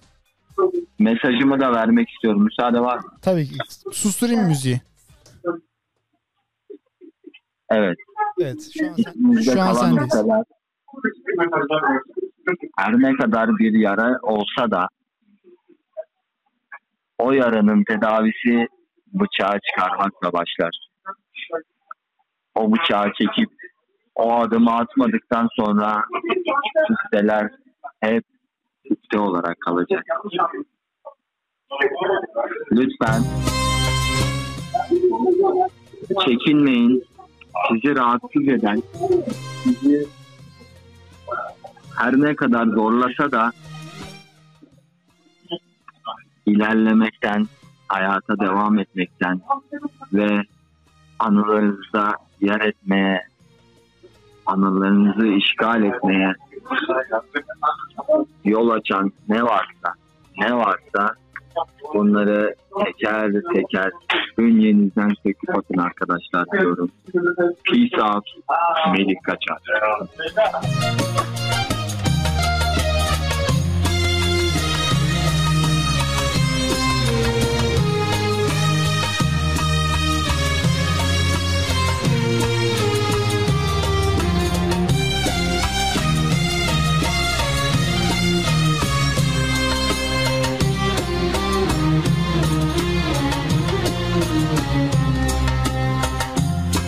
[0.99, 2.43] Mesajımı da vermek istiyorum.
[2.43, 3.03] Müsaade var mı?
[3.21, 3.55] Tabii ki.
[3.91, 4.81] Susturayım müziği.
[7.71, 7.97] Evet.
[8.41, 8.71] Evet.
[8.77, 10.15] Şu an, sen, şu an sendeyiz.
[10.15, 10.43] noktalar
[12.77, 14.87] her ne kadar bir yara olsa da
[17.17, 18.67] o yaranın tedavisi
[19.13, 20.87] bıçağı çıkarmakla başlar.
[22.55, 23.49] O bıçağı çekip
[24.15, 26.03] o adımı atmadıktan sonra
[26.87, 27.49] küfteler
[28.01, 28.23] hep
[28.87, 30.03] küfte olarak kalacak.
[32.71, 33.21] Lütfen
[36.25, 37.03] çekinmeyin.
[37.69, 38.81] Sizi rahatsız eden,
[39.63, 40.07] sizi
[41.97, 43.51] her ne kadar zorlasa da
[46.45, 47.47] ilerlemekten,
[47.87, 49.41] hayata devam etmekten
[50.13, 50.43] ve
[51.19, 53.27] anılarınızda yer etmeye,
[54.45, 56.33] anılarınızı işgal etmeye
[58.43, 59.93] yol açan ne varsa,
[60.37, 61.15] ne varsa
[61.93, 62.55] bunları
[62.85, 63.91] teker teker
[64.37, 66.91] bünyenizden söküp atın arkadaşlar diyorum.
[67.65, 68.25] Peace out,
[68.91, 69.57] Melih Kaçar.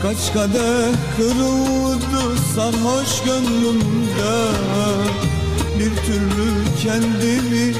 [0.03, 4.35] Kaç kadeh kırıldı sarhoş gönlümde.
[5.79, 6.49] Bir türlü
[6.83, 7.75] kendimi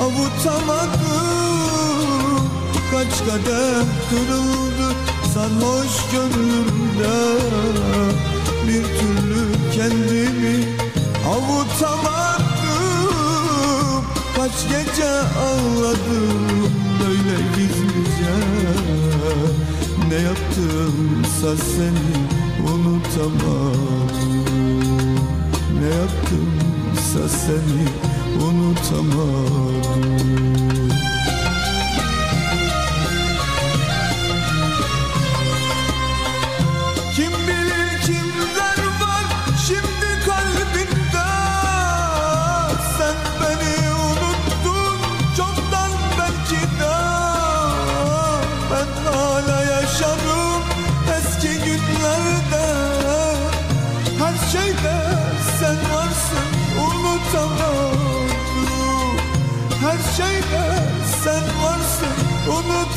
[0.00, 0.90] avutamadım.
[2.90, 4.88] Kaç kadeh kırıldı
[5.34, 7.16] sarhoş gönlümde.
[8.68, 9.42] Bir türlü
[9.74, 10.56] kendimi
[11.28, 12.44] avutamadım.
[14.36, 18.34] Kaç gece ağladım böyle gizlice
[20.14, 22.14] ne yaptımsa seni
[22.72, 24.44] unutamadım
[25.80, 27.86] Ne yaptımsa seni
[28.44, 30.43] unutamadım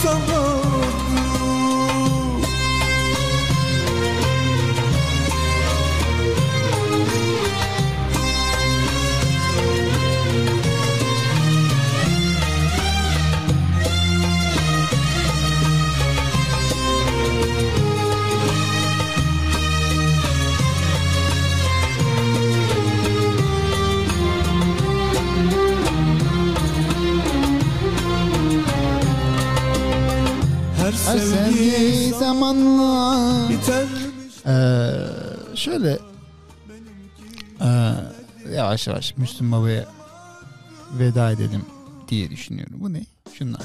[0.07, 0.46] unutamadım Her
[32.47, 33.49] zamanla
[34.45, 35.97] Ee, şöyle
[37.61, 37.93] ee,
[38.55, 39.85] yavaş yavaş Müslüm Baba'ya
[40.99, 41.65] veda edelim
[42.07, 42.73] diye düşünüyorum.
[42.79, 43.05] Bu ne?
[43.33, 43.61] Şunlar.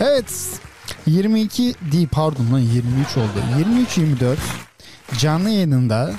[0.00, 0.60] Evet.
[1.06, 3.28] 22 değil pardon lan 23 oldu.
[3.58, 4.36] 23-24
[5.18, 6.12] canlı yayınında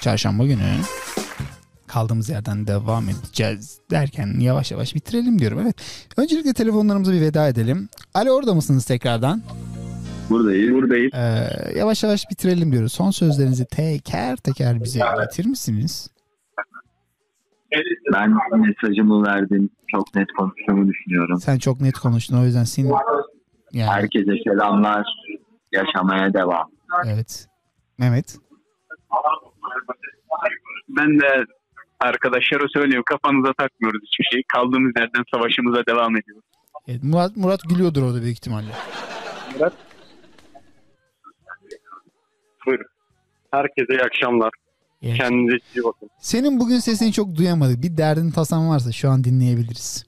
[0.00, 0.62] çarşamba günü
[1.96, 5.58] kaldığımız yerden devam edeceğiz derken yavaş yavaş bitirelim diyorum.
[5.62, 5.76] Evet.
[6.16, 7.88] Öncelikle telefonlarımıza bir veda edelim.
[8.14, 9.42] Alo orada mısınız tekrardan?
[10.30, 10.74] Buradayız.
[10.74, 11.12] Buradayız.
[11.14, 12.92] Ee, yavaş yavaş bitirelim diyoruz.
[12.92, 16.10] Son sözlerinizi teker teker bize iletir misiniz?
[18.12, 19.70] Ben mesajımı verdim.
[19.88, 21.40] Çok net konuştuğumu düşünüyorum.
[21.40, 22.92] Sen çok net konuştun o yüzden senin
[23.72, 25.06] yani Herkese selamlar.
[25.72, 26.70] Yaşamaya devam.
[27.06, 27.46] evet.
[27.98, 28.36] Mehmet.
[30.88, 31.46] Ben de
[32.00, 34.42] arkadaşlara söylüyorum kafanıza takmıyoruz hiçbir şey.
[34.48, 36.44] Kaldığımız yerden savaşımıza devam ediyoruz.
[36.88, 38.70] Evet, Murat, Murat gülüyordur orada büyük ihtimalle.
[39.54, 39.72] Murat.
[42.66, 42.86] Buyurun.
[43.50, 44.50] Herkese iyi akşamlar.
[45.02, 45.16] Evet.
[45.16, 46.10] Kendinize iyi bakın.
[46.18, 47.82] Senin bugün sesini çok duyamadık.
[47.82, 50.06] Bir derdin tasan varsa şu an dinleyebiliriz.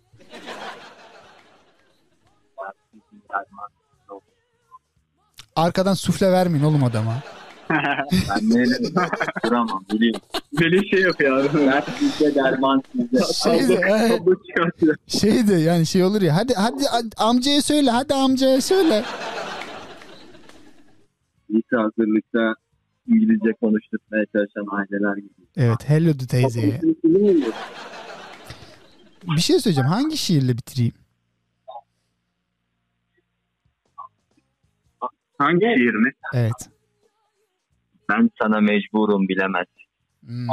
[5.57, 7.15] Arkadan sufle vermeyin oğlum adama.
[7.71, 8.75] Ben neyle
[9.45, 10.21] duramam biliyorum.
[10.61, 11.59] Beni şey yapıyor abi.
[11.59, 13.19] Dert sizde derman sizde.
[13.43, 14.23] Şeydi, evet.
[15.07, 16.37] Şeydi yani şey olur ya.
[16.37, 16.85] Hadi hadi
[17.17, 17.91] amcaya söyle.
[17.91, 19.05] Hadi amcaya söyle.
[21.51, 22.55] Lise hazırlıkta
[23.07, 25.33] İngilizce konuşturmaya çalışan aileler gibi.
[25.57, 26.81] Evet hello de teyzeye.
[29.37, 29.91] Bir şey söyleyeceğim.
[29.91, 30.93] Hangi şiirle bitireyim?
[35.39, 36.13] Hangi şiir mi?
[36.35, 36.69] Evet.
[38.11, 39.67] Ben sana mecburum bilemez.
[40.27, 40.49] Hmm.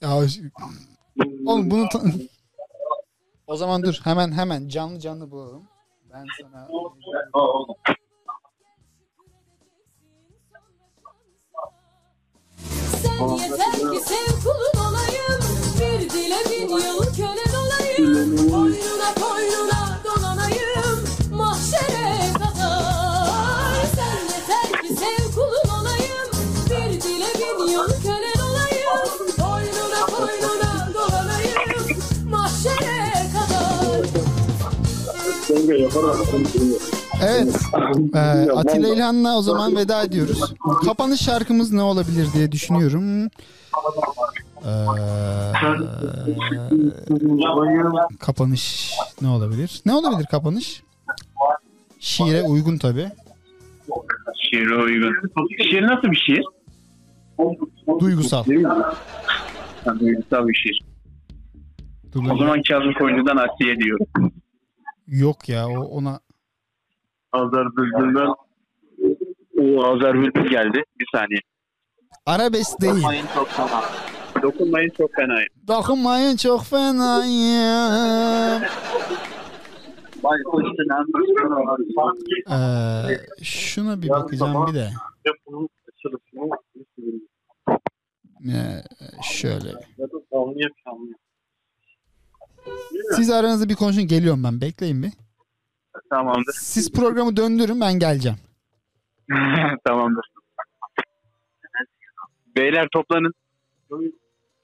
[0.00, 0.08] Ya,
[1.46, 2.02] oğlum bunu ta-
[3.46, 5.62] O zaman dur hemen hemen canlı canlı bulalım.
[6.12, 6.68] Ben sana
[13.02, 15.40] Sen yeter ki sev kulun olayım
[15.80, 19.69] Bir dile bin yıl kölen olayım Boynuna boynuna
[37.22, 37.56] Evet.
[38.14, 38.18] Ee,
[38.52, 40.54] Atilla İlhan'la o zaman veda ediyoruz.
[40.84, 43.28] Kapanış şarkımız ne olabilir diye düşünüyorum.
[44.64, 44.70] Ee,
[48.20, 48.92] kapanış
[49.22, 49.82] ne olabilir?
[49.86, 50.82] Ne olabilir kapanış?
[52.00, 53.08] Şiire uygun tabi.
[54.50, 55.14] Şiire uygun.
[55.70, 56.44] Şiir nasıl bir şiir?
[58.00, 58.44] Duygusal.
[60.00, 60.82] Duygusal bir şiir.
[62.12, 64.06] Dur O zaman Kazım Koyuncu'dan Asiye diyorum.
[65.10, 66.20] Yok ya o ona
[67.32, 68.34] Azar Bülbül'den
[69.58, 70.84] o Azar Bülbül geldi.
[71.00, 71.40] Bir saniye.
[72.26, 72.94] arabesk değil.
[72.94, 73.82] Dokunmayın çok fena.
[74.42, 75.48] Dokunmayın çok fenayım.
[75.68, 78.62] Dokunmayın çok fenayım.
[82.50, 84.88] Ee, şuna bir bakacağım bir de.
[88.46, 88.82] Ee,
[89.22, 89.72] şöyle.
[93.16, 94.60] Siz aranızda bir konuşun geliyorum ben.
[94.60, 95.10] Bekleyin bir.
[96.10, 96.52] Tamamdır.
[96.52, 98.38] Siz programı döndürün ben geleceğim.
[99.84, 100.24] Tamamdır.
[102.56, 103.32] Beyler toplanın.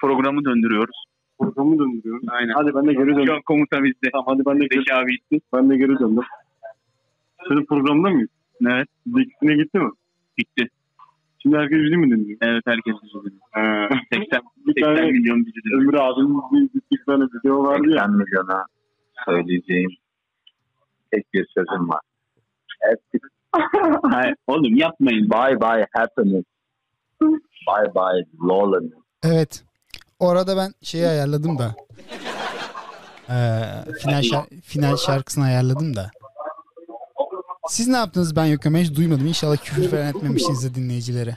[0.01, 1.05] Programı döndürüyoruz.
[1.39, 2.25] Programı döndürüyoruz.
[2.29, 2.53] Aynen.
[2.57, 3.27] Hadi ben de geri döndüm.
[3.27, 4.11] Şu an komuta bizde.
[4.13, 5.41] Tamam hadi ben de geri, Zeki abi gitti.
[5.55, 6.25] ben de geri döndüm.
[7.49, 8.29] Senin programda mıyız?
[8.67, 8.89] Evet.
[9.07, 9.91] Zekisine gitti mi?
[10.39, 10.69] Gitti.
[11.47, 12.39] Şimdi herkes bizi mi dinliyor?
[12.43, 13.41] Evet herkes bizi dinliyor.
[13.51, 13.89] Ha.
[14.13, 15.83] 80, Bir 80 tane milyon bizi dinliyor.
[15.83, 18.03] Ömür abinin bir, bir tane video vardı ya.
[18.05, 18.65] 80 milyona
[19.25, 19.91] söyleyeceğim
[21.13, 22.01] tek bir sözüm var.
[22.81, 23.01] Hep
[24.03, 25.31] Hayır, oğlum yapmayın.
[25.31, 26.45] bye bye happiness.
[27.69, 28.99] Bye bye loneliness.
[29.25, 29.65] Evet.
[30.19, 31.75] Orada ben şeyi ayarladım da.
[33.31, 33.63] Ee,
[34.03, 36.11] final, şar- final şarkısını ayarladım da.
[37.69, 39.27] Siz ne yaptınız ben yokken ben hiç duymadım.
[39.27, 41.37] İnşallah küfür falan etmemişsinizdir dinleyicilere.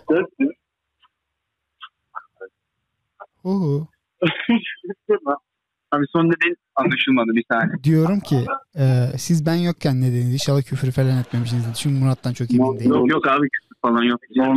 [3.44, 3.88] Uhu.
[5.92, 7.84] Abi son dediğin anlaşılmadı bir saniye.
[7.84, 8.46] Diyorum ki
[8.78, 10.34] e, siz ben yokken ne dediniz?
[10.34, 11.74] İnşallah küfür falan etmemişsinizdir.
[11.74, 12.92] Çünkü Murat'tan çok emin değilim.
[12.92, 14.20] Yok yok abi küfür falan yok.
[14.36, 14.56] No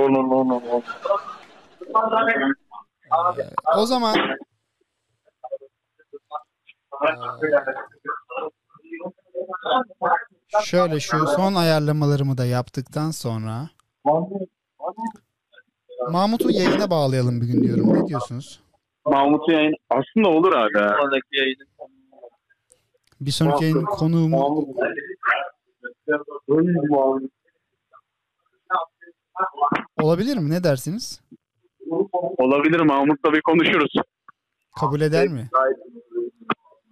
[0.00, 0.82] no no no no no.
[3.76, 4.16] O zaman
[10.64, 13.68] şöyle şu son ayarlamalarımı da yaptıktan sonra
[16.10, 17.94] Mahmut'u yayına bağlayalım bir gün diyorum.
[17.94, 18.60] Ne diyorsunuz?
[19.04, 20.78] Mahmut'un yayın aslında olur abi.
[20.78, 20.96] ha.
[21.00, 21.66] Sonraki yayının
[23.20, 24.66] Bir sonraki yayın konuğumu
[30.02, 30.50] olabilir mi?
[30.50, 31.20] Ne dersiniz?
[32.38, 33.92] Olabilir Mahmut'la bir konuşuruz.
[34.80, 35.50] Kabul eder mi?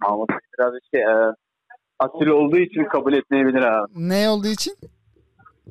[0.01, 1.35] Mahmut biraz şey e,
[2.01, 3.91] asil olduğu için kabul etmeyebilir abi.
[3.95, 4.73] Ne olduğu için?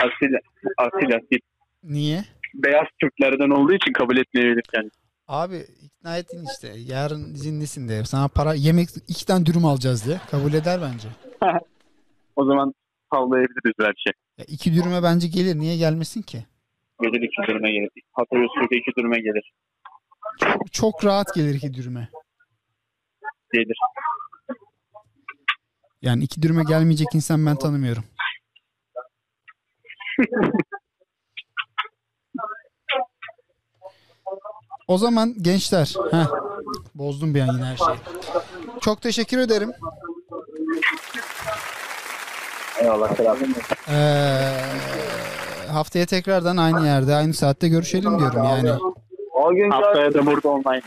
[0.00, 0.34] Asil,
[0.78, 1.38] asil, asil.
[1.82, 2.24] Niye?
[2.54, 5.00] Beyaz Türklerden olduğu için kabul etmeyebilir kendisi.
[5.28, 6.68] Abi ikna ettin işte.
[6.94, 8.04] Yarın izinlisin de.
[8.04, 10.20] Sana para yemek iki tane dürüm alacağız diye.
[10.30, 11.08] Kabul eder bence.
[12.36, 12.74] O zaman
[13.12, 14.10] tavlayabiliriz belki.
[14.38, 15.58] Ya iki dürüme bence gelir.
[15.58, 16.38] Niye gelmesin ki?
[17.02, 17.90] Gelir iki dürüme gelir.
[18.12, 19.52] Hatay usulü iki dürüme gelir.
[20.72, 22.08] Çok rahat gelir iki dürüme.
[23.52, 23.76] Gelir.
[26.02, 28.04] Yani iki dürüme gelmeyecek insan ben tanımıyorum.
[34.88, 35.94] O zaman gençler.
[36.10, 36.26] Heh,
[36.94, 37.98] bozdum bir an yine her şeyi.
[38.80, 39.72] Çok teşekkür ederim.
[42.80, 43.36] Eyvallah selam.
[43.88, 44.60] Ee,
[45.72, 48.72] haftaya tekrardan aynı yerde, aynı saatte görüşelim diyorum yani.
[49.32, 50.82] O gün Haftaya da burada online.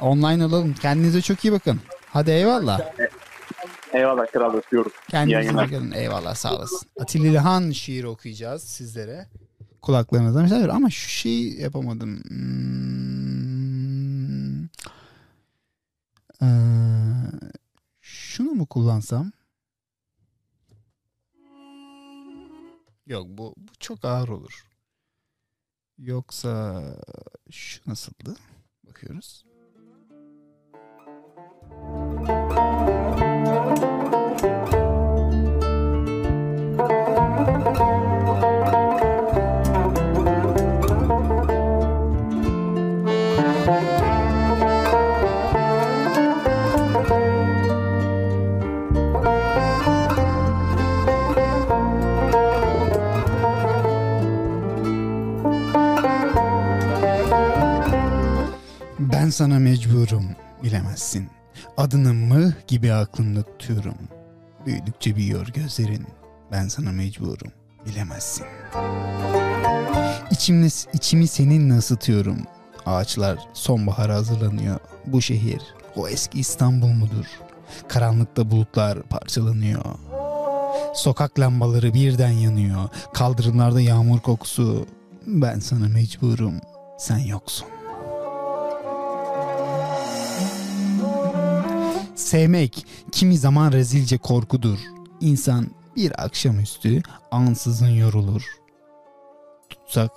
[0.00, 0.74] Online olalım.
[0.82, 1.80] Kendinize çok iyi bakın.
[2.12, 2.80] Hadi eyvallah.
[3.96, 4.92] Eyvallah kral öpüyorum.
[5.08, 5.92] Kendinize bakın.
[5.92, 6.88] Eyvallah sağ olasın.
[7.00, 9.26] Atilla İlhan şiiri okuyacağız sizlere.
[9.82, 12.22] Kulaklarınızdan mesela ama şu şeyi yapamadım.
[12.28, 13.46] Hmm.
[16.42, 16.46] Ee,
[18.00, 19.32] şunu mu kullansam?
[23.06, 24.66] Yok bu, bu çok ağır olur.
[25.98, 26.82] Yoksa
[27.50, 28.36] şu nasıldı?
[28.86, 29.44] Bakıyoruz.
[59.26, 60.24] Ben sana mecburum
[60.62, 61.28] bilemezsin.
[61.76, 63.98] Adını mıh gibi aklımda tutuyorum.
[64.66, 66.06] Büyüdükçe büyüyor gözlerin.
[66.52, 67.52] Ben sana mecburum
[67.86, 68.46] bilemezsin.
[70.30, 72.38] İçimle, içimi seninle ısıtıyorum.
[72.86, 74.78] Ağaçlar sonbahara hazırlanıyor.
[75.06, 75.62] Bu şehir
[75.96, 77.26] o eski İstanbul mudur?
[77.88, 79.84] Karanlıkta bulutlar parçalanıyor.
[80.94, 82.88] Sokak lambaları birden yanıyor.
[83.14, 84.86] Kaldırımlarda yağmur kokusu.
[85.26, 86.54] Ben sana mecburum.
[86.98, 87.75] Sen yoksun.
[92.26, 94.78] Sevmek kimi zaman rezilce korkudur.
[95.20, 95.66] İnsan
[95.96, 98.42] bir akşamüstü ansızın yorulur.
[99.70, 100.10] Tutsak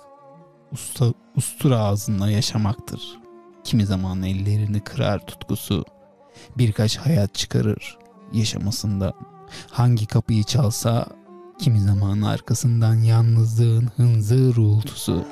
[0.72, 3.18] usta, ustura ağzında yaşamaktır.
[3.64, 5.84] Kimi zaman ellerini kırar tutkusu.
[6.58, 7.98] Birkaç hayat çıkarır
[8.32, 9.12] yaşamasında.
[9.70, 11.06] Hangi kapıyı çalsa
[11.58, 15.24] kimi zaman arkasından yalnızlığın hınzır uğultusu.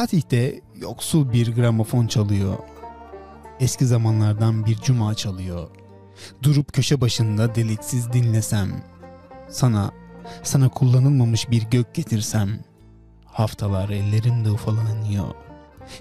[0.00, 2.54] Fatih'te yoksul bir gramofon çalıyor.
[3.60, 5.68] Eski zamanlardan bir cuma çalıyor.
[6.42, 8.82] Durup köşe başında deliksiz dinlesem.
[9.48, 9.90] Sana,
[10.42, 12.60] sana kullanılmamış bir gök getirsem.
[13.24, 15.34] Haftalar ellerimde ufalanıyor.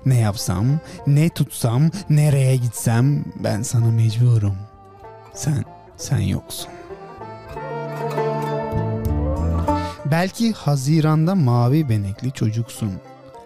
[0.06, 0.66] Ne yapsam,
[1.08, 4.58] ne tutsam, nereye gitsem ben sana mecburum.
[5.34, 5.66] Sen,
[5.98, 6.70] sen yoksun.
[10.06, 12.92] Belki Haziran'da mavi benekli çocuksun.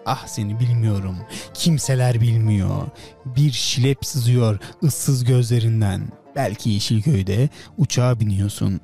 [0.06, 1.16] Ah seni bilmiyorum.
[1.54, 2.88] Kimseler bilmiyor.
[3.26, 6.08] Bir şilep sızıyor ıssız gözlerinden.
[6.36, 7.48] Belki Yeşilköy'de
[7.78, 8.80] uçağa biniyorsun.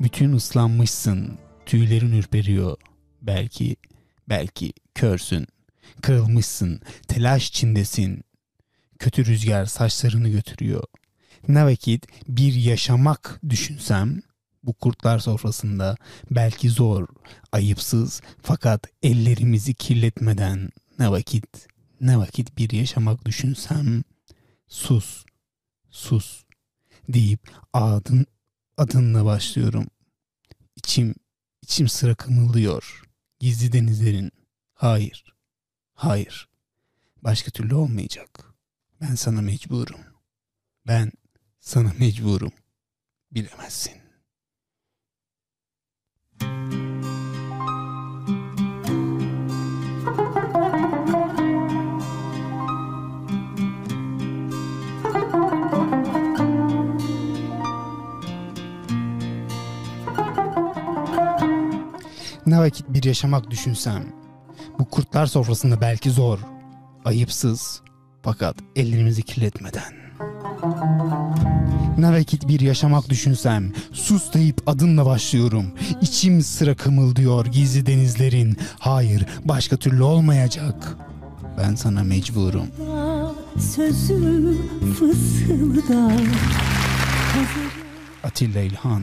[0.00, 1.38] Bütün ıslanmışsın.
[1.66, 2.76] Tüylerin ürperiyor.
[3.22, 3.76] Belki,
[4.28, 5.46] belki körsün.
[6.02, 6.80] Kırılmışsın.
[7.08, 8.24] Telaş içindesin.
[8.98, 10.84] Kötü rüzgar saçlarını götürüyor.
[11.48, 14.22] Ne vakit bir yaşamak düşünsem
[14.62, 15.96] bu kurtlar sofrasında
[16.30, 17.08] belki zor,
[17.52, 21.68] ayıpsız fakat ellerimizi kirletmeden ne vakit,
[22.00, 24.02] ne vakit bir yaşamak düşünsem
[24.68, 25.24] sus,
[25.90, 26.44] sus.
[27.08, 28.26] deyip adın
[28.76, 29.86] adınla başlıyorum.
[30.76, 31.14] İçim
[31.62, 33.02] içim sıra kımıldıyor.
[33.40, 34.30] Gizli denizlerin.
[34.74, 35.34] Hayır.
[35.94, 36.48] Hayır.
[37.22, 38.54] Başka türlü olmayacak.
[39.00, 40.00] Ben sana mecburum.
[40.86, 41.12] Ben
[41.60, 42.52] sana mecburum.
[43.32, 43.99] Bilemezsin.
[62.46, 64.04] Ne vakit bir yaşamak düşünsem.
[64.78, 66.38] Bu kurtlar sofrasında belki zor.
[67.04, 67.82] Ayıpsız.
[68.22, 70.00] Fakat ellerimizi kirletmeden.
[72.00, 73.72] Ne vakit bir yaşamak düşünsem.
[73.92, 75.66] Sus deyip adımla başlıyorum.
[76.02, 78.56] İçim sıra kımıldıyor gizli denizlerin.
[78.78, 80.96] Hayır başka türlü olmayacak.
[81.58, 82.66] Ben sana mecburum.
[83.58, 84.56] Sözü
[84.98, 86.12] fısılda
[88.24, 89.02] Atilla İlhan.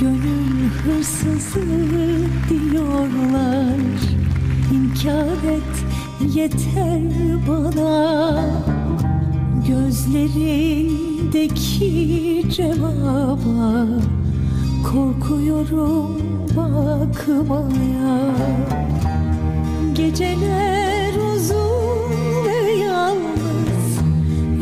[0.00, 1.60] Gönül hırsızı
[2.50, 3.76] diyorlar
[4.72, 6.01] İnkar et
[6.34, 7.02] yeter
[7.48, 8.42] bana
[9.68, 13.86] Gözlerindeki cevaba.
[14.82, 16.22] Korkuyorum
[16.56, 18.20] bakmaya.
[19.94, 23.98] Geceler uzun ve yalnız.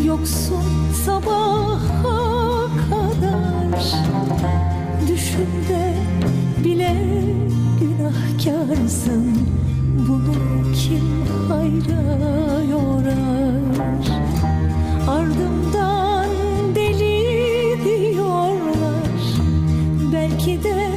[0.07, 2.19] Yoksun sabaha
[2.91, 3.83] kadar.
[5.09, 5.95] Düşümde
[6.65, 6.95] bile
[7.81, 9.27] günahkarsın
[10.09, 10.35] Bunu
[10.75, 13.61] kim hayra yorar
[15.09, 16.29] Ardımdan
[16.75, 19.11] deli diyorlar.
[20.13, 20.91] Belki de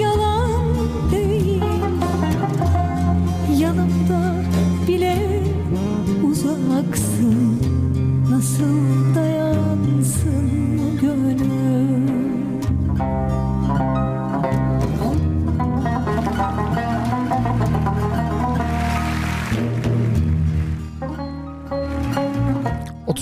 [0.00, 0.62] yalan
[1.12, 1.62] değil.
[3.58, 4.44] Yanımda
[4.88, 5.42] bile
[6.30, 7.58] uzaksın.
[8.30, 9.07] Nasıl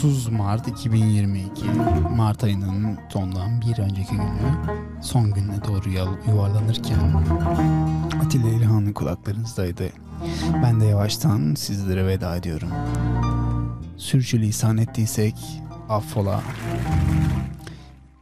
[0.06, 1.64] 30 Mart 2022
[2.16, 4.52] Mart ayının sondan bir önceki günü
[5.02, 5.90] son gününe doğru
[6.28, 6.98] yuvarlanırken
[8.24, 9.88] Atilla İlhan'ın kulaklarınızdaydı.
[10.62, 12.68] Ben de yavaştan sizlere veda ediyorum.
[13.96, 15.34] Sürçülisan ettiysek
[15.88, 16.42] affola.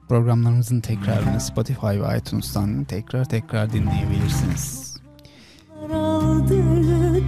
[0.09, 4.97] Programlarımızın tekrarını Spotify ve iTunes'tan tekrar tekrar dinleyebilirsiniz.
[5.93, 6.62] aldı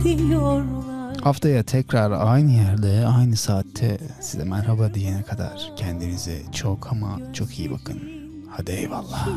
[0.04, 0.75] diyorlar
[1.26, 7.70] Haftaya tekrar aynı yerde, aynı saatte size merhaba diyene kadar kendinize çok ama çok iyi
[7.70, 8.00] bakın.
[8.50, 9.28] Hadi eyvallah.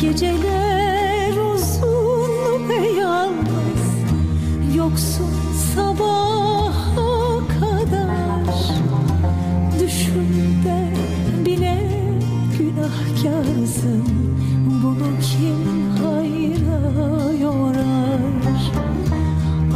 [0.00, 3.82] Geceler uzun ve yalnız
[4.76, 5.30] Yoksun
[5.74, 8.22] sabaha kadar
[10.14, 10.81] bile
[12.82, 14.04] günahkarsın
[14.82, 18.72] Bunu kim hayra yorar?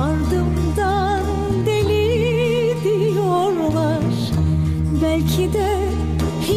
[0.01, 1.23] Ardımdan
[1.67, 4.03] deli diyorlar.
[5.03, 5.79] Belki de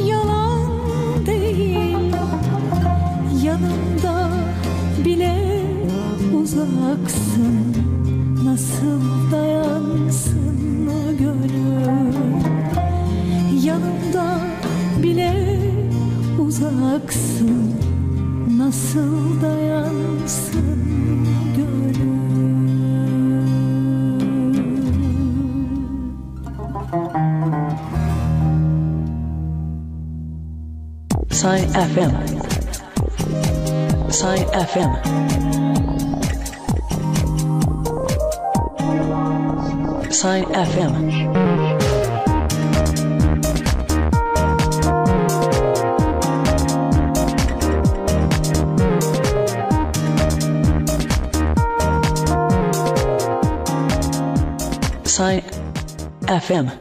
[0.06, 0.62] yalan
[1.26, 1.98] değil.
[3.44, 4.30] Yanımda
[5.06, 5.64] bile
[6.34, 7.76] uzaksın.
[8.46, 10.39] Nasıl dayansın
[16.60, 17.76] uzaksın
[18.58, 20.80] Nasıl dayansın
[21.56, 22.00] gönül
[31.32, 32.12] Sign FM.
[34.12, 34.92] Sign FM.
[40.12, 41.79] Sign FM.
[55.20, 55.42] Sign
[56.28, 56.79] FM.